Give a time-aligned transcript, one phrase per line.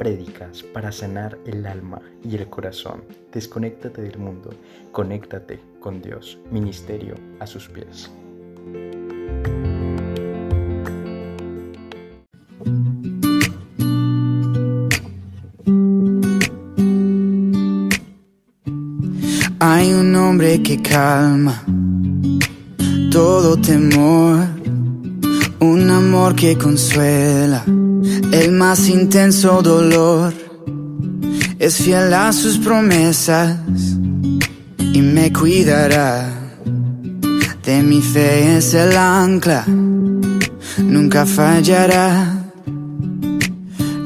[0.00, 3.04] prédicas para sanar el alma y el corazón.
[3.30, 4.48] Desconéctate del mundo,
[4.92, 6.38] conéctate con Dios.
[6.50, 8.10] Ministerio a sus pies.
[19.58, 21.62] Hay un hombre que calma
[23.12, 24.46] todo temor,
[25.60, 27.62] un amor que consuela
[28.32, 30.32] el más intenso dolor.
[31.58, 33.58] Es fiel a sus promesas
[34.78, 36.28] y me cuidará.
[37.64, 39.64] De mi fe es el ancla,
[40.78, 42.36] nunca fallará.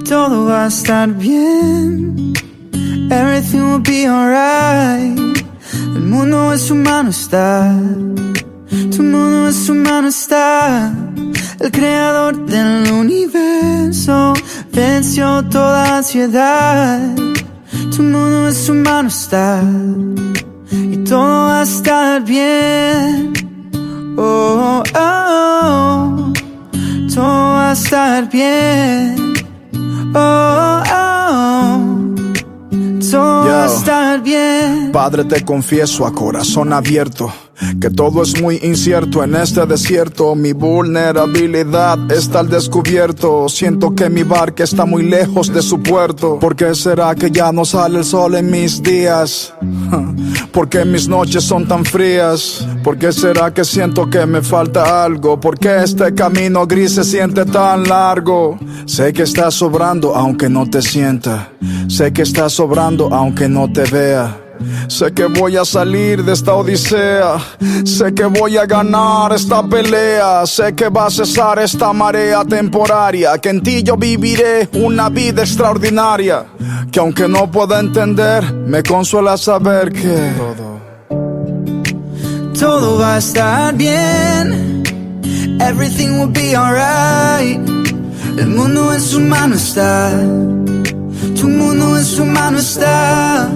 [0.09, 2.35] Todo va a estar bien,
[3.11, 5.19] everything will be alright.
[5.95, 7.75] El mundo es humano está,
[8.95, 11.14] tu mundo es humano está.
[11.65, 14.35] El creador del universo
[14.71, 17.01] venció toda ansiedad.
[17.97, 19.63] Tu mundo es humano está
[20.71, 23.33] y todo va a estar bien.
[24.19, 26.33] Oh, oh, oh,
[27.15, 29.35] todo va a estar bien.
[30.15, 31.81] Oh, oh, oh,
[33.11, 34.93] todo va a estar bien.
[34.93, 37.33] Padre, te confieso a corazón abierto
[37.81, 40.35] que todo es muy incierto en este desierto.
[40.35, 43.49] Mi vulnerabilidad está al descubierto.
[43.49, 46.39] Siento que mi barca está muy lejos de su puerto.
[46.39, 49.55] ¿Por qué será que ya no sale el sol en mis días?
[50.53, 52.67] ¿Por qué mis noches son tan frías?
[52.83, 55.39] ¿Por qué será que siento que me falta algo?
[55.41, 58.59] ¿Por qué este camino gris se siente tan largo?
[58.87, 61.53] Sé que está sobrando aunque no te sienta.
[61.89, 64.44] Sé que está sobrando aunque no te vea.
[64.89, 67.39] Sé que voy a salir de esta odisea.
[67.85, 70.47] Sé que voy a ganar esta pelea.
[70.47, 73.39] Sé que va a cesar esta marea temporaria.
[73.39, 76.47] Que en ti yo viviré una vida extraordinaria.
[76.91, 80.33] Que aunque no pueda entender, me consuela saber que
[82.59, 84.83] todo va a estar bien.
[85.61, 87.61] Everything will be alright.
[88.39, 90.11] El mundo en su mano está.
[91.41, 93.49] Tu mundo en su mano está.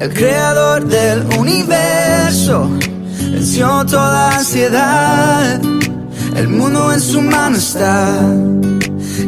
[0.00, 2.70] El creador del universo
[3.32, 5.60] venció toda ansiedad.
[6.34, 8.16] El mundo en su mano está.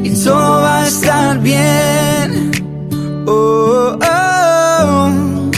[0.03, 2.53] Y todo va a estar bien.
[3.27, 5.51] Oh, oh, oh.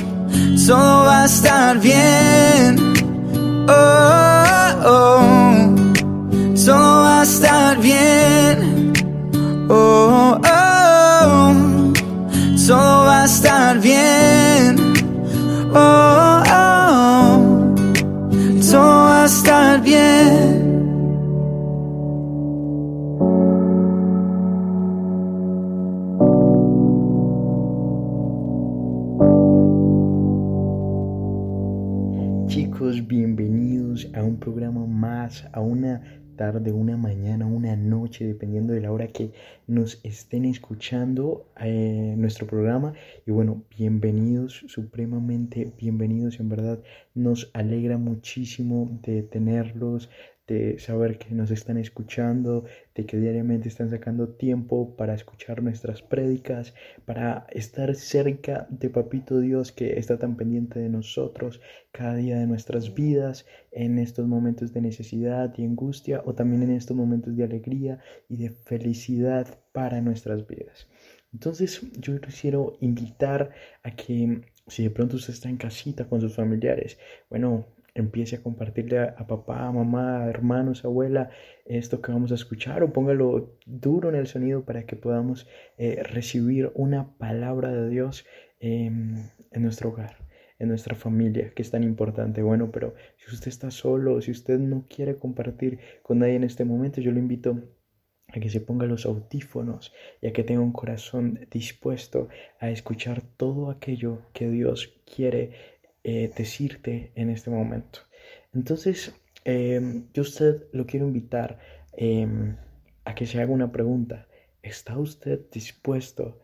[0.67, 2.77] Todo va a estar bien.
[3.69, 4.55] Oh,
[4.85, 5.75] oh,
[6.67, 8.93] todo va a estar bien.
[9.69, 11.53] Oh, oh,
[12.67, 14.24] todo va a estar bien.
[15.77, 17.75] Oh, oh,
[18.71, 20.63] todo va bien.
[32.47, 36.03] Chicos, bienvenidos a un programa más, a una
[36.37, 39.33] tarde, una mañana, una noche, dependiendo de la hora que
[39.67, 42.95] nos estén escuchando eh, nuestro programa.
[43.27, 46.83] Y bueno, bienvenidos, supremamente bienvenidos, en verdad
[47.15, 50.11] nos alegra muchísimo de tenerlos,
[50.47, 56.03] de saber que nos están escuchando, de que diariamente están sacando tiempo para escuchar nuestras
[56.03, 56.75] prédicas,
[57.07, 61.61] para estar cerca de Papito Dios que está tan pendiente de nosotros
[61.93, 66.73] cada día de nuestras vidas, en estos momentos de necesidad y angustia, o también en
[66.73, 70.89] estos momentos de alegría y de felicidad para nuestras vidas.
[71.33, 73.51] Entonces yo quiero invitar
[73.83, 78.43] a que si de pronto usted está en casita con sus familiares, bueno, empiece a
[78.43, 81.31] compartirle a, papá, mamá, hermanos, abuela,
[81.65, 85.47] esto que vamos a escuchar o póngalo duro en el sonido para que podamos
[85.79, 88.27] eh, recibir una palabra de Dios
[88.59, 90.17] en nuestro hogar,
[90.59, 92.43] en nuestra familia, que es tan importante.
[92.43, 96.65] Bueno, pero si usted está solo, si usted no quiere compartir con nadie en este
[96.65, 97.63] momento, yo lo invito
[98.29, 102.29] a que se ponga los audífonos y a que tenga un corazón dispuesto
[102.59, 105.74] a escuchar todo aquello que Dios quiere
[106.05, 108.01] eh, decirte en este momento.
[108.53, 109.15] Entonces,
[109.45, 111.59] em, yo usted lo quiero invitar
[111.97, 112.57] em,
[113.05, 114.29] a que se haga una pregunta.
[114.63, 116.39] ¿Está usted dispuesto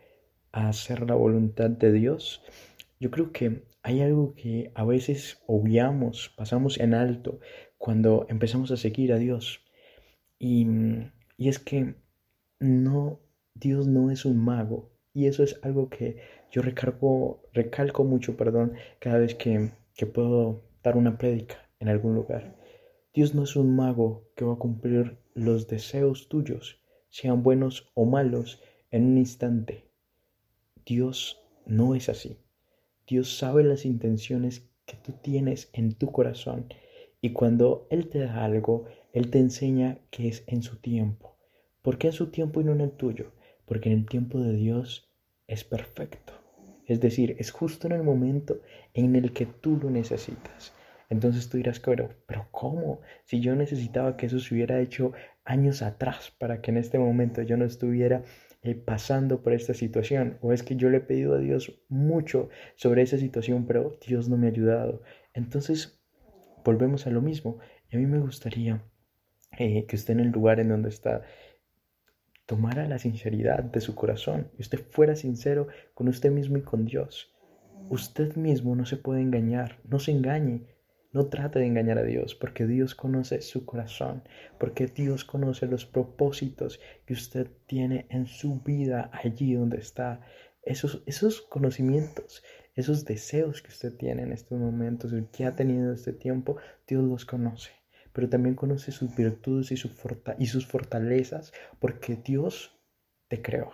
[0.52, 2.42] a hacer la voluntad de Dios?
[3.00, 7.40] Yo creo que hay algo que a veces obviamos, pasamos en alto
[7.78, 9.60] cuando empezamos a seguir a Dios.
[10.38, 10.66] Y,
[11.36, 11.96] y es que
[12.60, 13.20] no,
[13.54, 14.90] Dios no es un mago.
[15.12, 16.18] Y eso es algo que
[16.50, 22.14] yo recargo, recalco mucho, perdón, cada vez que, que puedo dar una prédica en algún
[22.14, 22.56] lugar.
[23.14, 28.04] Dios no es un mago que va a cumplir los deseos tuyos, sean buenos o
[28.04, 29.90] malos, en un instante.
[30.84, 32.38] Dios no es así.
[33.06, 36.66] Dios sabe las intenciones que tú tienes en tu corazón
[37.20, 41.36] y cuando Él te da algo, Él te enseña que es en su tiempo.
[41.82, 43.32] ¿Por qué en su tiempo y no en el tuyo?
[43.66, 45.10] Porque en el tiempo de Dios
[45.46, 46.39] es perfecto.
[46.90, 48.62] Es decir, es justo en el momento
[48.94, 50.74] en el que tú lo necesitas.
[51.08, 53.00] Entonces tú dirás, pero, pero ¿cómo?
[53.22, 55.12] Si yo necesitaba que eso se hubiera hecho
[55.44, 58.24] años atrás para que en este momento yo no estuviera
[58.64, 60.38] eh, pasando por esta situación.
[60.40, 64.28] O es que yo le he pedido a Dios mucho sobre esa situación, pero Dios
[64.28, 65.04] no me ha ayudado.
[65.32, 66.02] Entonces,
[66.64, 67.60] volvemos a lo mismo.
[67.88, 68.82] Y a mí me gustaría
[69.58, 71.22] eh, que usted en el lugar en donde está
[72.50, 76.84] tomara la sinceridad de su corazón y usted fuera sincero con usted mismo y con
[76.84, 77.32] Dios.
[77.90, 80.66] Usted mismo no se puede engañar, no se engañe.
[81.12, 84.24] No trate de engañar a Dios, porque Dios conoce su corazón,
[84.58, 90.20] porque Dios conoce los propósitos que usted tiene en su vida allí donde está.
[90.64, 92.42] Esos, esos conocimientos,
[92.74, 97.24] esos deseos que usted tiene en estos momentos, que ha tenido este tiempo, Dios los
[97.24, 97.79] conoce.
[98.12, 99.90] Pero también conoce sus virtudes y, su
[100.38, 102.78] y sus fortalezas, porque Dios
[103.28, 103.72] te creó.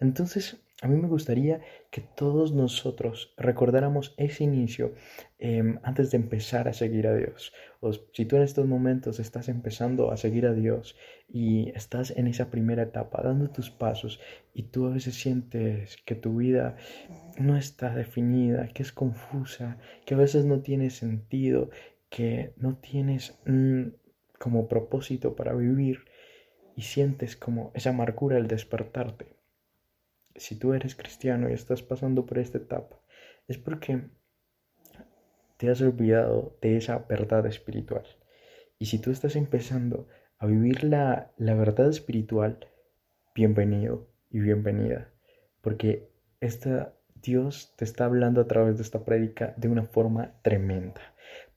[0.00, 1.60] Entonces, a mí me gustaría
[1.90, 4.94] que todos nosotros recordáramos ese inicio
[5.40, 7.52] em, antes de empezar a seguir a Dios.
[7.80, 10.96] O si tú en estos momentos estás empezando a seguir a Dios
[11.28, 14.20] y estás en esa primera etapa, dando tus pasos,
[14.54, 16.76] y tú a veces sientes que tu vida
[17.40, 21.70] no está definida, que es confusa, que a veces no tiene sentido,
[22.08, 23.38] que no tienes
[24.38, 26.04] como propósito para vivir
[26.76, 29.38] y sientes como esa amargura al despertarte
[30.38, 33.00] si tú eres cristiano y estás pasando por esta etapa,
[33.46, 34.08] es porque
[35.56, 38.06] te has olvidado de esa verdad espiritual.
[38.78, 40.08] Y si tú estás empezando
[40.38, 42.66] a vivir la, la verdad espiritual,
[43.34, 45.10] bienvenido y bienvenida,
[45.60, 46.08] porque
[46.40, 51.00] esta, Dios te está hablando a través de esta prédica de una forma tremenda.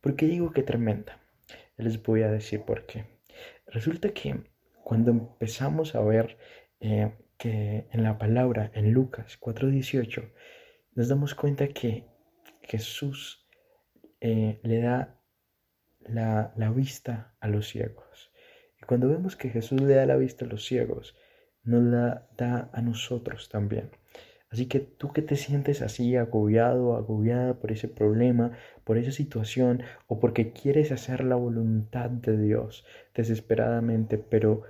[0.01, 1.19] ¿Por qué digo que tremenda?
[1.77, 3.05] Les voy a decir por qué.
[3.67, 4.43] Resulta que
[4.83, 6.37] cuando empezamos a ver
[6.79, 10.31] eh, que en la palabra, en Lucas 4:18,
[10.95, 12.07] nos damos cuenta que
[12.63, 13.47] Jesús
[14.19, 15.21] eh, le da
[15.99, 18.31] la, la, vista a los ciegos.
[18.81, 21.15] Y cuando vemos que Jesús le da la vista a los ciegos,
[21.63, 23.91] nos la da a nosotros también.
[24.51, 28.51] Así que tú que te sientes así agobiado, agobiada por ese problema,
[28.83, 34.63] por esa situación, o porque quieres hacer la voluntad de Dios desesperadamente, pero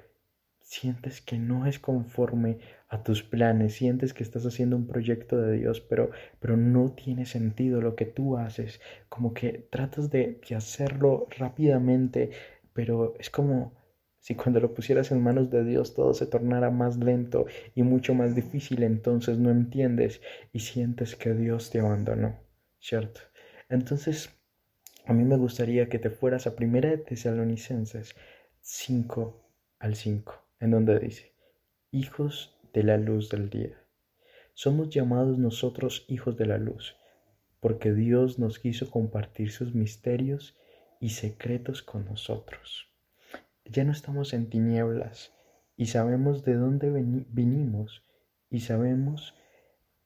[0.62, 5.57] sientes que no es conforme a tus planes, sientes que estás haciendo un proyecto de
[5.57, 8.80] Dios, pero, pero no tiene sentido lo que tú haces,
[9.10, 12.31] como que tratas de, de hacerlo rápidamente,
[12.74, 13.74] pero es como
[14.21, 18.13] si cuando lo pusieras en manos de Dios todo se tornara más lento y mucho
[18.13, 20.21] más difícil, entonces no entiendes
[20.53, 22.39] y sientes que Dios te abandonó,
[22.79, 23.21] ¿cierto?
[23.68, 24.29] Entonces,
[25.06, 28.15] a mí me gustaría que te fueras a Primera de Tesalonicenses
[28.62, 29.44] 5
[29.79, 31.33] al 5 en donde dice,
[31.89, 33.83] hijos de la luz del día.
[34.53, 36.95] Somos llamados nosotros hijos de la luz,
[37.59, 40.56] porque Dios nos quiso compartir sus misterios
[41.00, 42.91] y secretos con nosotros.
[43.71, 45.33] Ya no estamos en tinieblas
[45.77, 46.89] y sabemos de dónde
[47.29, 48.04] vinimos
[48.49, 49.33] y sabemos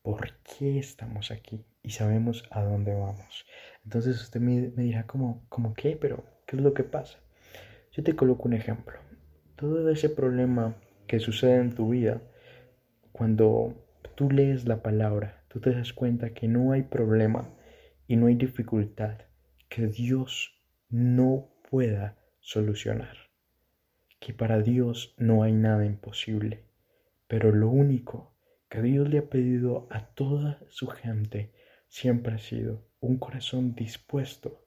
[0.02, 3.46] por qué estamos aquí y sabemos a dónde vamos.
[3.84, 5.98] Entonces usted me, dirá, ¿cómo, ¿cómo qué?
[6.00, 7.20] Pero, ¿qué es lo que pasa?
[7.92, 9.00] Yo te coloco un ejemplo
[9.56, 10.76] todo ese problema
[11.08, 12.22] que sucede en tu vida,
[13.12, 13.74] cuando
[14.16, 17.50] tú lees la palabra, tú te das cuenta que no hay problema
[18.08, 19.20] y no hay dificultad
[19.70, 20.54] que Dios
[20.90, 23.25] no pueda solucionar.
[24.20, 26.66] Que para Dios no hay nada imposible.
[27.28, 28.34] Pero lo único
[28.70, 31.54] que Dios le ha pedido a toda su gente
[31.88, 34.66] siempre ha sido un corazón dispuesto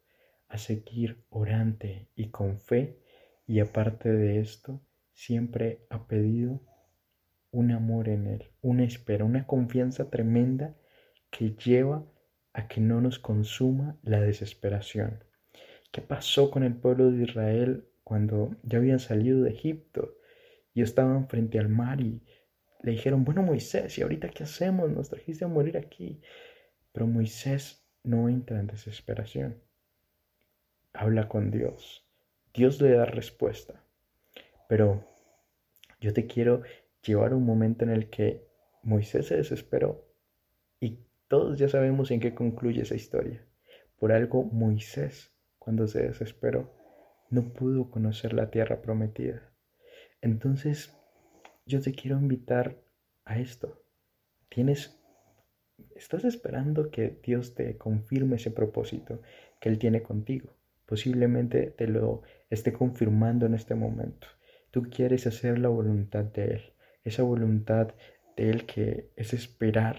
[0.49, 2.99] a seguir orante y con fe
[3.47, 6.61] y aparte de esto, siempre ha pedido
[7.51, 10.77] un amor en Él, una espera, una confianza tremenda
[11.31, 12.05] que lleva
[12.53, 15.25] a que no nos consuma la desesperación.
[15.91, 20.17] ¿Qué pasó con el pueblo de Israel cuando ya habían salido de Egipto
[20.73, 22.23] y estaban frente al mar y
[22.83, 24.89] le dijeron, bueno Moisés, ¿y ahorita qué hacemos?
[24.89, 26.23] Nos trajiste a morir aquí.
[26.93, 29.61] Pero Moisés no entra en desesperación.
[30.95, 32.09] Habla con Dios.
[32.55, 33.85] Dios le da respuesta.
[34.71, 35.05] Pero
[36.01, 36.63] yo te quiero
[37.03, 38.49] llevar un momento en el que
[38.83, 40.09] Moisés se desesperó
[40.81, 43.45] y todos ya sabemos en qué concluye esa historia.
[43.99, 46.78] Por algo Moisés, cuando se desesperó,
[47.31, 49.53] no pudo conocer la tierra prometida.
[50.21, 50.97] Entonces,
[51.67, 52.77] yo te quiero invitar
[53.25, 53.83] a esto.
[54.49, 54.99] Tienes
[55.95, 59.21] estás esperando que Dios te confirme ese propósito
[59.61, 60.57] que Él tiene contigo.
[60.87, 64.27] Posiblemente te lo esté confirmando en este momento.
[64.71, 66.63] Tú quieres hacer la voluntad de Él,
[67.05, 67.95] esa voluntad
[68.37, 69.97] de Él que es esperar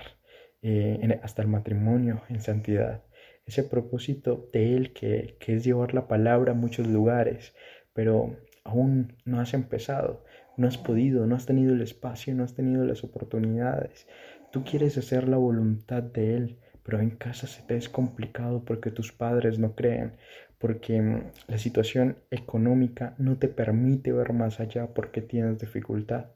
[0.61, 3.03] eh, hasta el matrimonio en santidad,
[3.49, 7.53] ese propósito de Él que, que es llevar la palabra a muchos lugares,
[7.93, 10.23] pero aún no has empezado,
[10.57, 14.07] no has podido, no has tenido el espacio, no has tenido las oportunidades.
[14.51, 18.91] Tú quieres hacer la voluntad de Él, pero en casa se te es complicado porque
[18.91, 20.13] tus padres no creen,
[20.59, 26.27] porque mm, la situación económica no te permite ver más allá porque tienes dificultad.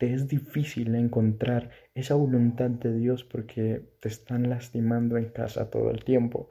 [0.00, 5.90] Te es difícil encontrar esa voluntad de Dios porque te están lastimando en casa todo
[5.90, 6.48] el tiempo.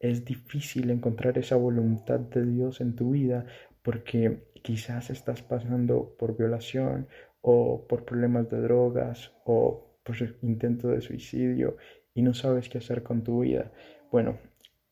[0.00, 3.44] Es difícil encontrar esa voluntad de Dios en tu vida
[3.82, 7.08] porque quizás estás pasando por violación
[7.40, 11.78] o por problemas de drogas o por intento de suicidio
[12.14, 13.72] y no sabes qué hacer con tu vida.
[14.12, 14.38] Bueno,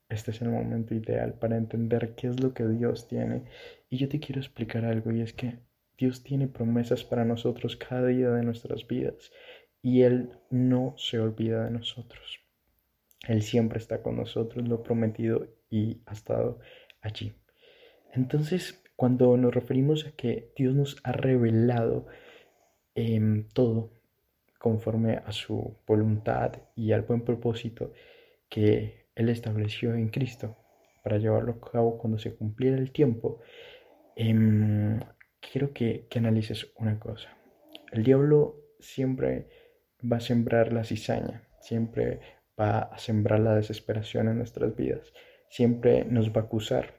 [0.08, 3.44] este es el momento ideal para entender qué es lo que Dios tiene.
[3.88, 5.69] Y yo te quiero explicar algo y es que
[6.00, 9.30] Dios tiene promesas para nosotros cada día de nuestras vidas
[9.82, 12.40] y Él no se olvida de nosotros.
[13.28, 16.58] Él siempre está con nosotros, lo prometido y ha estado
[17.02, 17.34] allí.
[18.14, 22.06] Entonces, cuando nos referimos a que Dios nos ha revelado
[22.94, 23.92] em, todo
[24.58, 27.92] conforme a su voluntad y al buen propósito
[28.48, 30.56] que Él estableció en Cristo
[31.04, 33.40] para llevarlo a cabo cuando se cumpliera el tiempo,
[34.16, 34.98] em,
[35.40, 37.36] quiero que, que analices una cosa.
[37.92, 39.48] El diablo siempre
[40.00, 42.20] va a sembrar la cizaña, siempre
[42.58, 45.12] va a sembrar la desesperación en nuestras vidas,
[45.48, 46.94] siempre nos va a acusar,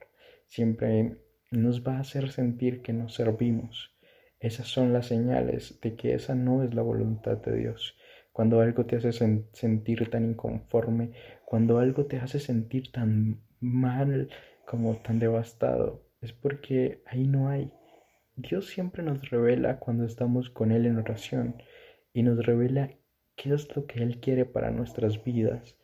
[0.48, 1.18] siempre
[1.52, 3.96] nos va a hacer sentir que nos servimos.
[4.40, 7.96] Esas son las señales de que esa no es la voluntad de Dios.
[8.32, 11.12] Cuando algo te hace sentir tan inconforme,
[11.46, 14.30] cuando algo te hace sentir tan mal
[14.66, 17.72] como tan devastado, es porque ahí no hay.
[18.36, 21.62] Dios siempre nos revela cuando estamos con Él en oración
[22.14, 22.92] y nos revela
[23.36, 25.78] qué es lo que Él quiere para nuestras vidas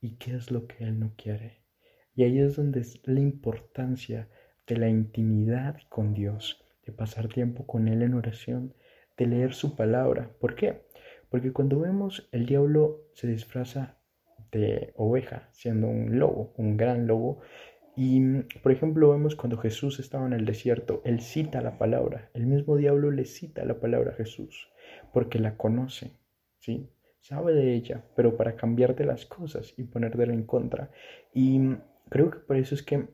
[0.00, 1.62] y qué es lo que Él no quiere.
[2.14, 4.28] Y ahí es donde es la importancia
[4.66, 8.74] de la intimidad con Dios, de pasar tiempo con Él en oración,
[9.16, 10.30] de leer su palabra.
[10.40, 10.82] ¿Por qué?
[11.28, 13.98] Porque cuando vemos el diablo se disfraza
[14.52, 17.40] de oveja, siendo un lobo, un gran lobo.
[17.96, 22.46] Y, por ejemplo, vemos cuando Jesús estaba en el desierto, Él cita la palabra, el
[22.46, 24.68] mismo diablo le cita la palabra a Jesús,
[25.14, 26.12] porque la conoce,
[26.58, 26.90] ¿sí?
[27.20, 30.90] Sabe de ella, pero para cambiarte las cosas y ponértela en contra.
[31.32, 31.58] Y
[32.10, 33.08] creo que por eso es que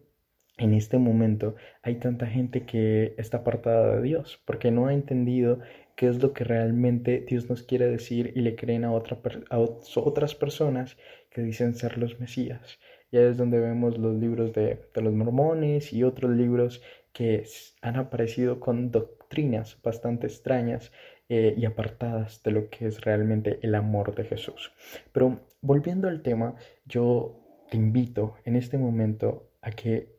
[0.59, 5.61] en este momento hay tanta gente que está apartada de Dios porque no ha entendido
[5.97, 9.59] qué es lo que realmente Dios nos quiere decir y le creen a, otra, a
[9.59, 10.97] otras personas
[11.31, 12.79] que dicen ser los Mesías.
[13.13, 17.47] Ya es donde vemos los libros de, los mormones y otros libros que
[17.83, 20.91] han aparecido con doctrinas bastante extrañas
[21.29, 24.73] eh, y apartadas de lo que es realmente el amor de Jesús.
[25.13, 27.39] Pero volviendo al tema, yo
[27.71, 30.17] te invito en este momento a que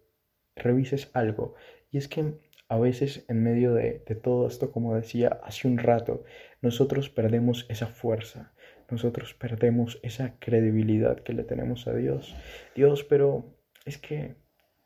[0.56, 1.56] revises algo.
[1.92, 2.34] Y es que
[2.68, 6.24] a veces en medio de, todo esto, como decía hace un rato,
[6.62, 8.53] nosotros perdemos esa fuerza,
[8.94, 12.36] nosotros perdemos esa credibilidad que le tenemos a Dios.
[12.76, 14.36] Dios, pero es que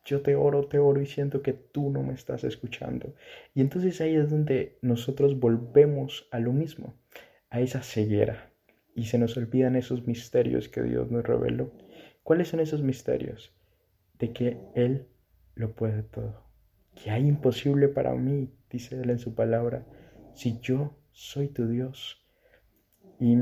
[0.04, 3.14] yo te oro, te oro y siento que tú no me estás escuchando.
[3.54, 6.96] Y entonces ahí es donde nosotros volvemos a lo mismo,
[7.50, 8.54] a esa ceguera.
[8.96, 11.72] Y se nos olvidan esos misterios que Dios nos reveló.
[12.24, 13.54] ¿Cuáles son esos misterios?
[14.18, 15.08] De que Él
[15.54, 16.44] lo puede todo.
[16.96, 19.86] Que hay imposible para mí, dice Él en su palabra,
[20.34, 22.26] si yo soy tu Dios.
[23.20, 23.36] Y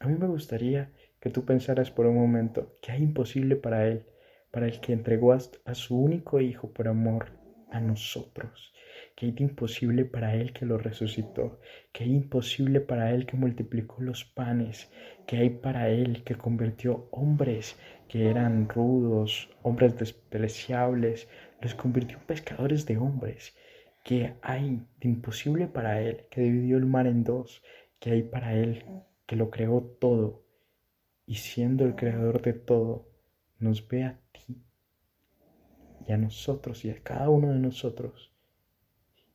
[0.00, 4.04] a mí me gustaría que tú pensaras por un momento que hay imposible para Él,
[4.50, 7.26] para el que entregó a su único Hijo por amor
[7.70, 8.72] a nosotros,
[9.14, 11.60] que hay imposible para Él que lo resucitó,
[11.92, 14.90] que hay imposible para Él que multiplicó los panes,
[15.26, 17.76] que hay para Él que convirtió hombres
[18.08, 21.28] que eran rudos, hombres despreciables,
[21.60, 23.56] los convirtió en pescadores de hombres,
[24.04, 27.62] que hay de imposible para Él, que dividió el mar en dos,
[27.98, 28.84] que hay para Él,
[29.26, 30.44] que lo creó todo,
[31.26, 33.08] y siendo el creador de todo,
[33.58, 34.62] nos ve a ti
[36.06, 38.32] y a nosotros y a cada uno de nosotros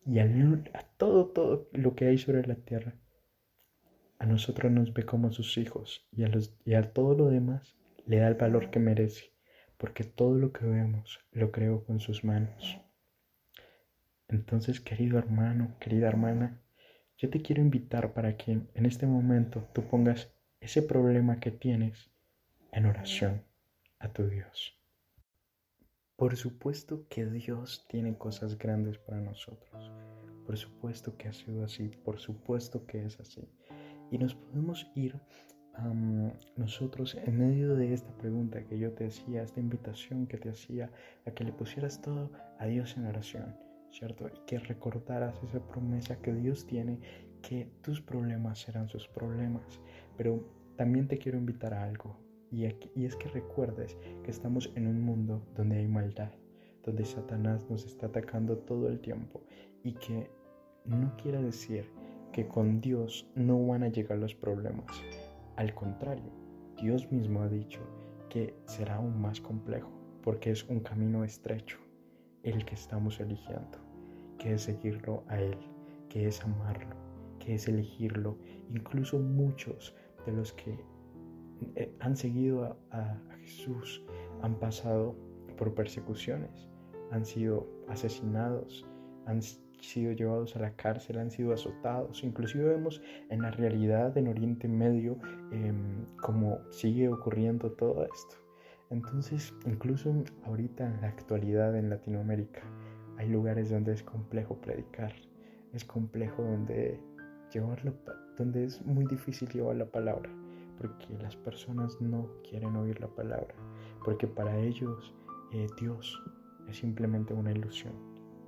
[0.06, 0.26] y a,
[0.96, 2.94] todo, todo lo que hay sobre la tierra.
[4.18, 7.76] A nosotros nos ve como sus hijos y a, los, y a todo lo demás
[8.06, 9.32] le da el valor que merece
[9.82, 12.78] porque todo lo que vemos lo creó con sus manos.
[14.28, 16.61] Entonces, querido hermano, querida hermana,
[17.22, 20.28] yo te quiero invitar para que en este momento tú pongas
[20.60, 22.10] ese problema que tienes
[22.72, 23.44] en oración
[24.00, 24.76] a tu Dios.
[26.16, 29.92] Por supuesto que Dios tiene cosas grandes para nosotros.
[30.44, 31.90] Por supuesto que ha sido así.
[32.04, 33.48] Por supuesto que es así.
[34.10, 35.14] Y nos podemos ir
[36.56, 40.90] nosotros en medio de esta pregunta que yo te hacía, esta invitación que te hacía
[41.24, 43.56] a que le pusieras todo a Dios en oración,
[43.92, 44.28] ¿cierto?
[44.28, 46.98] Y que recordaras esa promesa que Dios tiene,
[47.42, 49.80] que tus problemas serán sus problemas.
[50.16, 50.42] Pero
[50.76, 52.16] también te quiero invitar a algo.
[52.50, 56.32] Y, es que recuerdes que estamos en un mundo donde hay maldad,
[56.82, 59.42] donde Satanás nos está atacando todo el tiempo
[59.82, 60.30] y que
[60.84, 61.88] no quiere decir
[62.30, 65.02] que con Dios no van a llegar los problemas.
[65.56, 66.30] Al contrario,
[66.76, 67.80] Dios mismo ha dicho
[68.28, 69.90] que será aún más complejo
[70.22, 71.78] porque es un camino estrecho
[72.42, 73.78] el que estamos eligiendo,
[74.38, 75.56] que es seguirlo a Él,
[76.08, 76.96] que es amarlo,
[77.38, 78.36] que es elegirlo.
[78.70, 79.94] Incluso muchos
[80.26, 80.78] de los que
[81.76, 84.04] eh, han seguido a, Jesús,
[84.42, 85.16] han pasado
[85.58, 86.68] por persecuciones,
[87.10, 88.86] han sido asesinados,
[89.26, 92.22] han sido llevados a la cárcel, han sido azotados.
[92.22, 95.18] Inclusive vemos en la realidad en Oriente Medio
[95.50, 98.41] em, cómo sigue ocurriendo todo esto.
[98.92, 102.62] Entonces, incluso ahorita en la actualidad en Latinoamérica,
[103.16, 105.12] hay lugares donde es complejo predicar,
[105.72, 107.00] es complejo donde
[107.52, 107.94] llevarlo,
[108.36, 110.30] donde es muy difícil llevar la palabra
[110.82, 113.54] porque las personas no quieren oír la palabra,
[114.04, 115.14] porque para ellos
[115.52, 116.20] eh, Dios
[116.68, 117.92] es simplemente una ilusión,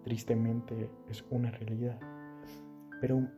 [0.02, 1.98] tristemente es una realidad.
[3.00, 3.28] Pero,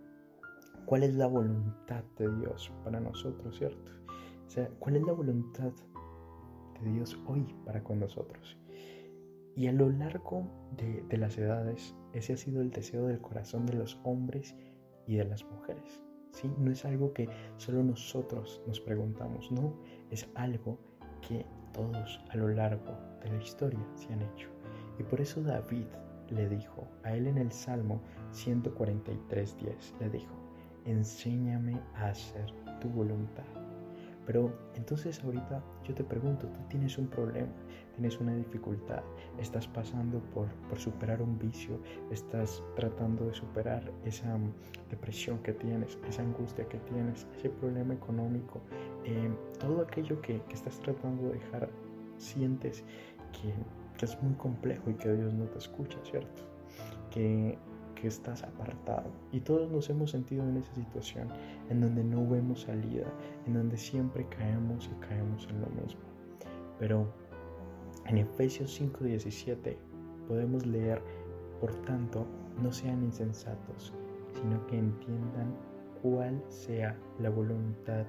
[0.86, 3.92] ¿cuál es la voluntad de Dios para nosotros, cierto?
[4.46, 5.72] O sea, ¿cuál es la voluntad
[6.84, 8.58] Dios hoy para con nosotros?
[9.54, 13.74] Y a lo largo de, las edades, ese ha sido el deseo del corazón de
[13.74, 14.54] los hombres
[15.06, 16.02] y de las mujeres.
[16.58, 19.74] No es algo que solo nosotros nos preguntamos, no,
[20.10, 20.78] es algo
[21.26, 24.50] que todos a lo largo de la historia se han hecho.
[24.98, 25.86] Y por eso David
[26.28, 30.34] le dijo a él en el Salmo 143.10, le dijo,
[30.84, 33.65] enséñame a hacer tu voluntad.
[34.26, 37.52] Pero entonces ahorita yo te pregunto, tú tienes un problema,
[37.94, 39.02] tienes una dificultad,
[39.38, 44.52] estás pasando por, superar un vicio, estás tratando de superar esa mm,
[44.90, 48.60] depresión que tienes, esa angustia que tienes, ese problema económico,
[49.04, 51.70] eh, todo aquello que, estás tratando de dejar,
[52.18, 52.82] sientes
[53.32, 53.54] que,
[53.96, 56.42] que es muy complejo y que Dios no te escucha, ¿cierto?
[57.10, 57.56] Que
[57.96, 59.10] que estás apartado.
[59.32, 61.28] Y todos nos hemos sentido en esa situación,
[61.68, 63.06] en donde no vemos salida,
[63.46, 66.00] en donde siempre caemos y caemos en lo mismo.
[66.78, 67.08] Pero
[68.06, 69.76] en Efesios 5:17
[70.28, 71.02] podemos leer,
[71.60, 72.24] por tanto,
[72.62, 73.92] no sean insensatos,
[74.34, 75.54] sino que entiendan
[76.02, 78.06] cuál sea la voluntad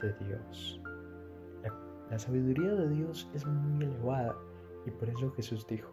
[0.00, 0.80] de Dios.
[2.10, 4.36] La sabiduría de Dios es muy elevada
[4.86, 5.90] y por eso Jesús dijo,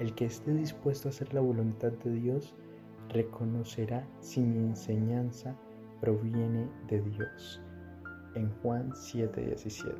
[0.00, 2.56] el que esté dispuesto a hacer la voluntad de Dios,
[3.12, 5.54] reconocerá si mi enseñanza
[6.00, 7.62] proviene de Dios.
[8.34, 9.94] En Juan 7:17.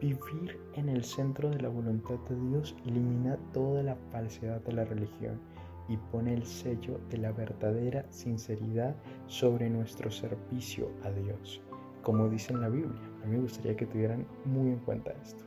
[0.00, 4.84] Vivir en el centro de la voluntad de Dios elimina toda la falsedad de la
[4.84, 5.40] religión
[5.88, 8.94] y pone el sello de la verdadera sinceridad
[9.26, 11.60] sobre nuestro servicio a Dios.
[12.02, 15.42] Como dice en la Biblia, a mí me gustaría que tuvieran muy en cuenta esto.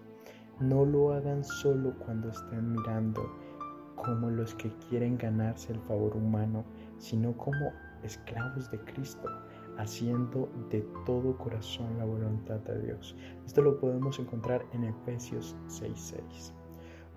[0.60, 3.32] No lo hagan solo cuando estén mirando
[4.03, 6.65] como los que quieren ganarse el favor humano,
[6.97, 7.71] sino como
[8.03, 9.29] esclavos de Cristo,
[9.77, 13.15] haciendo de todo corazón la voluntad de Dios.
[13.45, 16.53] Esto lo podemos encontrar en Efesios 6:6.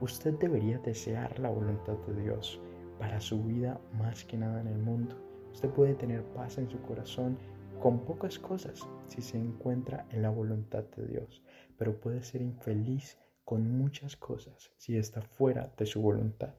[0.01, 2.61] Usted debería desear la voluntad de Dios
[2.99, 5.17] para su vida más que nada en el mundo.
[5.53, 7.39] Usted puede tener paz en su corazón
[7.81, 11.43] con pocas cosas si se encuentra en la voluntad de Dios,
[11.77, 16.55] pero puede ser infeliz con muchas cosas si está fuera de su voluntad.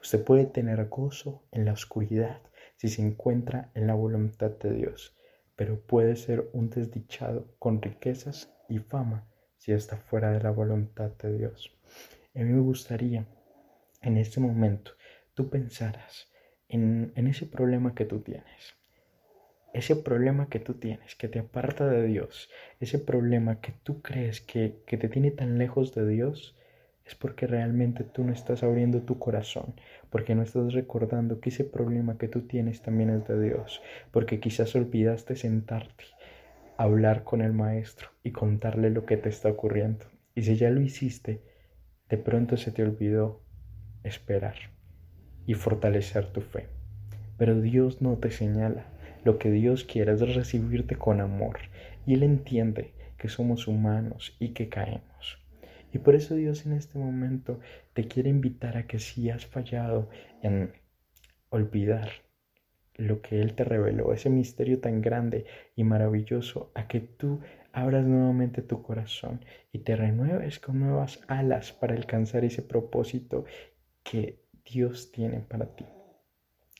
[0.00, 2.40] Usted puede tener gozo en la oscuridad
[2.76, 5.16] si se encuentra en la voluntad de Dios,
[5.56, 11.10] pero puede ser un desdichado con riquezas y fama si está fuera de la voluntad
[11.22, 11.76] de Dios.
[12.34, 13.26] A mí me gustaría
[14.02, 14.92] en este momento
[15.34, 16.28] tú pensaras
[16.68, 18.74] en, ese problema que tú tienes,
[19.72, 24.40] ese problema que tú tienes, que te aparta de Dios, ese problema que tú crees
[24.40, 26.56] que, que te tiene tan lejos de Dios,
[27.06, 29.74] es porque realmente tú no estás abriendo tu corazón,
[30.10, 34.40] porque no estás recordando que ese problema que tú tienes también es de Dios, porque
[34.40, 36.04] quizás olvidaste sentarte,
[36.76, 40.06] hablar con el maestro y contarle lo que te está ocurriendo.
[40.34, 41.42] Y si ya lo hiciste,
[42.08, 43.40] de pronto se te olvidó
[44.02, 44.56] esperar
[45.46, 46.68] y fortalecer tu fe.
[47.36, 48.86] Pero Dios no te señala.
[49.24, 51.58] Lo que Dios quiere es recibirte con amor
[52.06, 55.43] y Él entiende que somos humanos y que caemos.
[55.94, 57.60] Y por eso Dios en este momento
[57.92, 60.10] te quiere invitar a que si has fallado
[60.42, 60.72] en
[61.50, 62.10] olvidar
[62.96, 67.40] lo que Él te reveló, ese misterio tan grande y maravilloso, a que tú
[67.72, 73.44] abras nuevamente tu corazón y te renueves con nuevas alas para alcanzar ese propósito
[74.02, 75.86] que Dios tiene para ti.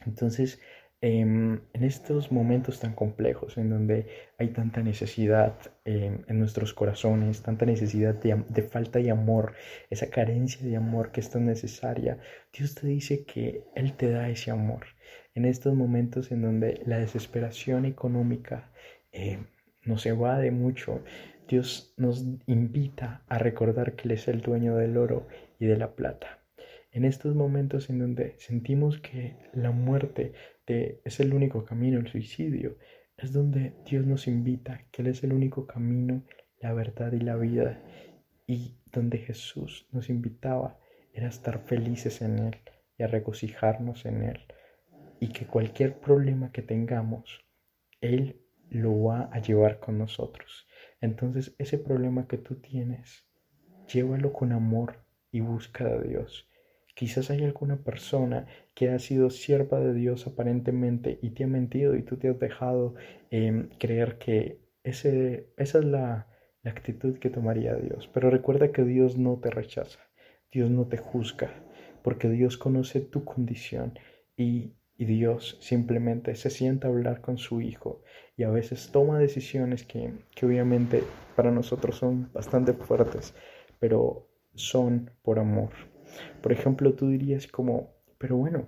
[0.07, 0.61] Entonces,
[1.07, 4.07] em, en estos momentos tan complejos, en donde
[4.39, 9.53] hay tanta necesidad em, en nuestros corazones, tanta necesidad de, falta de amor,
[9.91, 12.21] esa carencia de amor que es tan necesaria,
[12.57, 14.87] Dios te dice que Él te da ese amor.
[15.35, 18.73] En estos momentos en donde la desesperación económica
[19.13, 19.45] em,
[19.85, 21.05] nos evade mucho,
[21.47, 25.27] Dios nos invita a recordar que Él es el dueño del oro
[25.59, 26.41] y de la plata.
[26.93, 30.33] En estos momentos en donde sentimos que la muerte
[30.67, 32.79] es el único camino, el suicidio,
[33.17, 36.25] es donde Dios nos invita, que Él es el único camino,
[36.61, 37.83] la verdad y la vida.
[38.47, 40.79] Y donde Jesús nos invitaba
[41.13, 42.57] era estar felices en Él
[42.99, 44.41] y a regocijarnos en Él.
[45.21, 47.45] Y que cualquier problema que tengamos,
[48.01, 50.67] Él lo va a llevar con nosotros.
[51.01, 53.27] Entonces ese problema que tú tienes,
[53.93, 56.49] llévalo con amor y busca a Dios.
[56.95, 61.97] Quizás hay alguna persona que ha sido sierva de Dios aparentemente y te ha mentido
[61.97, 62.95] y tú te has dejado
[63.31, 66.29] em, creer que ese, esa es la,
[66.67, 68.09] actitud que tomaría Dios.
[68.15, 70.01] Pero recuerda que Dios no te rechaza,
[70.51, 71.51] Dios no te juzga,
[72.03, 73.99] porque Dios conoce tu condición
[74.35, 78.03] y y Dios simplemente se sienta a hablar con su Hijo
[78.37, 81.03] y a veces toma decisiones que, obviamente
[81.37, 83.35] para nosotros son bastante fuertes,
[83.81, 85.71] pero son por amor.
[86.43, 88.67] Por ejemplo, tú dirías como, pero bueno,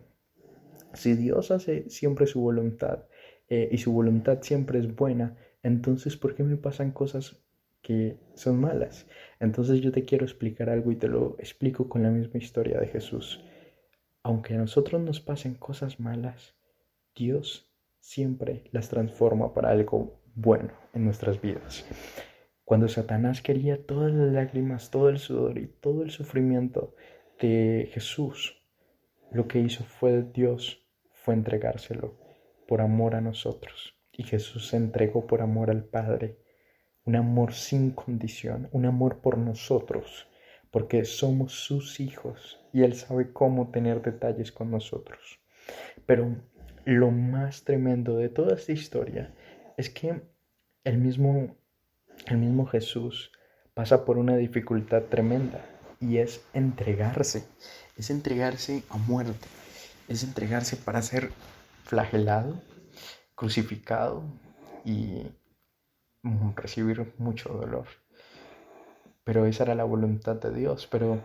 [0.95, 3.05] si Dios hace siempre su voluntad
[3.49, 7.37] eh, y su voluntad siempre es buena, entonces ¿por qué me pasan cosas
[7.83, 9.07] que son malas?
[9.41, 12.89] Entonces yo te quiero explicar algo y te lo explico con la misma historia de
[12.89, 13.45] Jesús.
[14.23, 16.55] Aunque a nosotros nos pasen cosas malas,
[17.15, 21.85] Dios siempre las transforma para algo bueno en nuestras vidas.
[22.65, 26.95] Cuando Satanás quería todas las lágrimas, todo el sudor y todo el sufrimiento
[27.41, 28.63] de Jesús,
[29.31, 32.19] lo que hizo fue Dios, fue entregárselo
[32.67, 33.95] por amor a nosotros.
[34.13, 36.39] Y Jesús se entregó por amor al Padre,
[37.05, 40.29] un amor sin condición, un amor por nosotros
[40.77, 45.41] porque somos sus hijos y Él sabe cómo tener detalles con nosotros.
[46.05, 46.37] Pero
[46.85, 49.33] lo más tremendo de toda esta historia
[49.79, 50.21] es que
[50.85, 51.57] el mismo,
[52.27, 53.33] el mismo Jesús
[53.73, 55.65] pasa por una dificultad tremenda
[56.01, 57.47] y es entregarse,
[57.97, 59.49] es entregarse a muerte,
[60.09, 61.31] es entregarse para ser
[61.85, 62.61] flagelado,
[63.35, 64.25] crucificado
[64.85, 65.27] y
[66.57, 67.87] recibir mucho dolor
[69.27, 70.87] pero esa era la voluntad de Dios.
[70.87, 71.21] Pero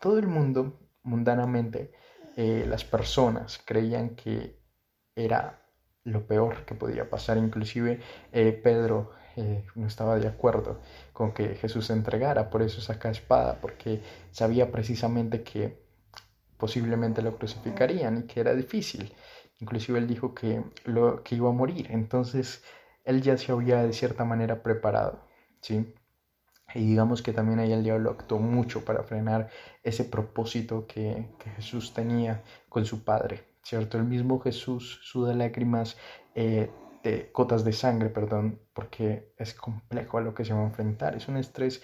[0.00, 1.92] todo el mundo, mundanamente,
[2.34, 4.58] eh, las personas creían que
[5.14, 5.62] era
[6.04, 7.36] lo peor que podía pasar.
[7.36, 8.00] Inclusive
[8.32, 10.80] eh, Pedro eh, no estaba de acuerdo
[11.12, 15.82] con que Jesús entregara, por eso saca espada, porque sabía precisamente que
[16.58, 19.14] posiblemente lo crucificarían y que era difícil.
[19.60, 22.62] Inclusive él dijo que, lo, que iba a morir, entonces
[23.04, 25.26] él ya se había de cierta manera preparado,
[25.60, 25.94] ¿sí?
[26.74, 29.48] Y digamos que también ahí el diablo actuó mucho para frenar
[29.82, 31.26] ese propósito que,
[31.56, 33.98] Jesús tenía con su Padre, ¿cierto?
[33.98, 35.96] El mismo Jesús suda lágrimas,
[36.34, 36.70] eh,
[37.02, 41.14] de cotas de sangre, perdón, porque es complejo a lo que se va a enfrentar,
[41.16, 41.82] es un estrés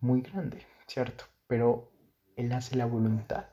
[0.00, 1.24] muy grande, ¿cierto?
[1.46, 1.92] Pero
[2.36, 3.46] Él hace la voluntad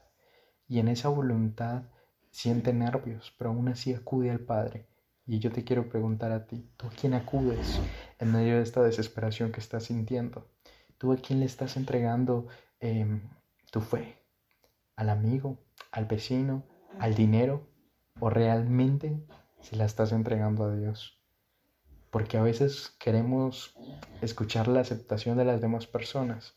[0.67, 1.83] y en esa voluntad
[2.31, 4.87] siente nervios, pero aún así acude al Padre.
[5.25, 7.79] Y yo te quiero preguntar a ti, ¿tú a quién acudes
[8.19, 10.49] en medio de esta desesperación que estás sintiendo?
[10.97, 12.47] ¿Tú a quién le estás entregando
[12.79, 13.21] em,
[13.71, 14.17] tu fe?
[14.95, 15.59] ¿Al amigo?
[15.91, 16.65] ¿Al vecino?
[16.99, 17.69] ¿Al dinero?
[18.19, 19.25] ¿O realmente
[19.63, 21.19] se la estás entregando a Dios?
[22.11, 23.75] Porque a veces queremos
[24.21, 26.55] escuchar la aceptación de las demás personas,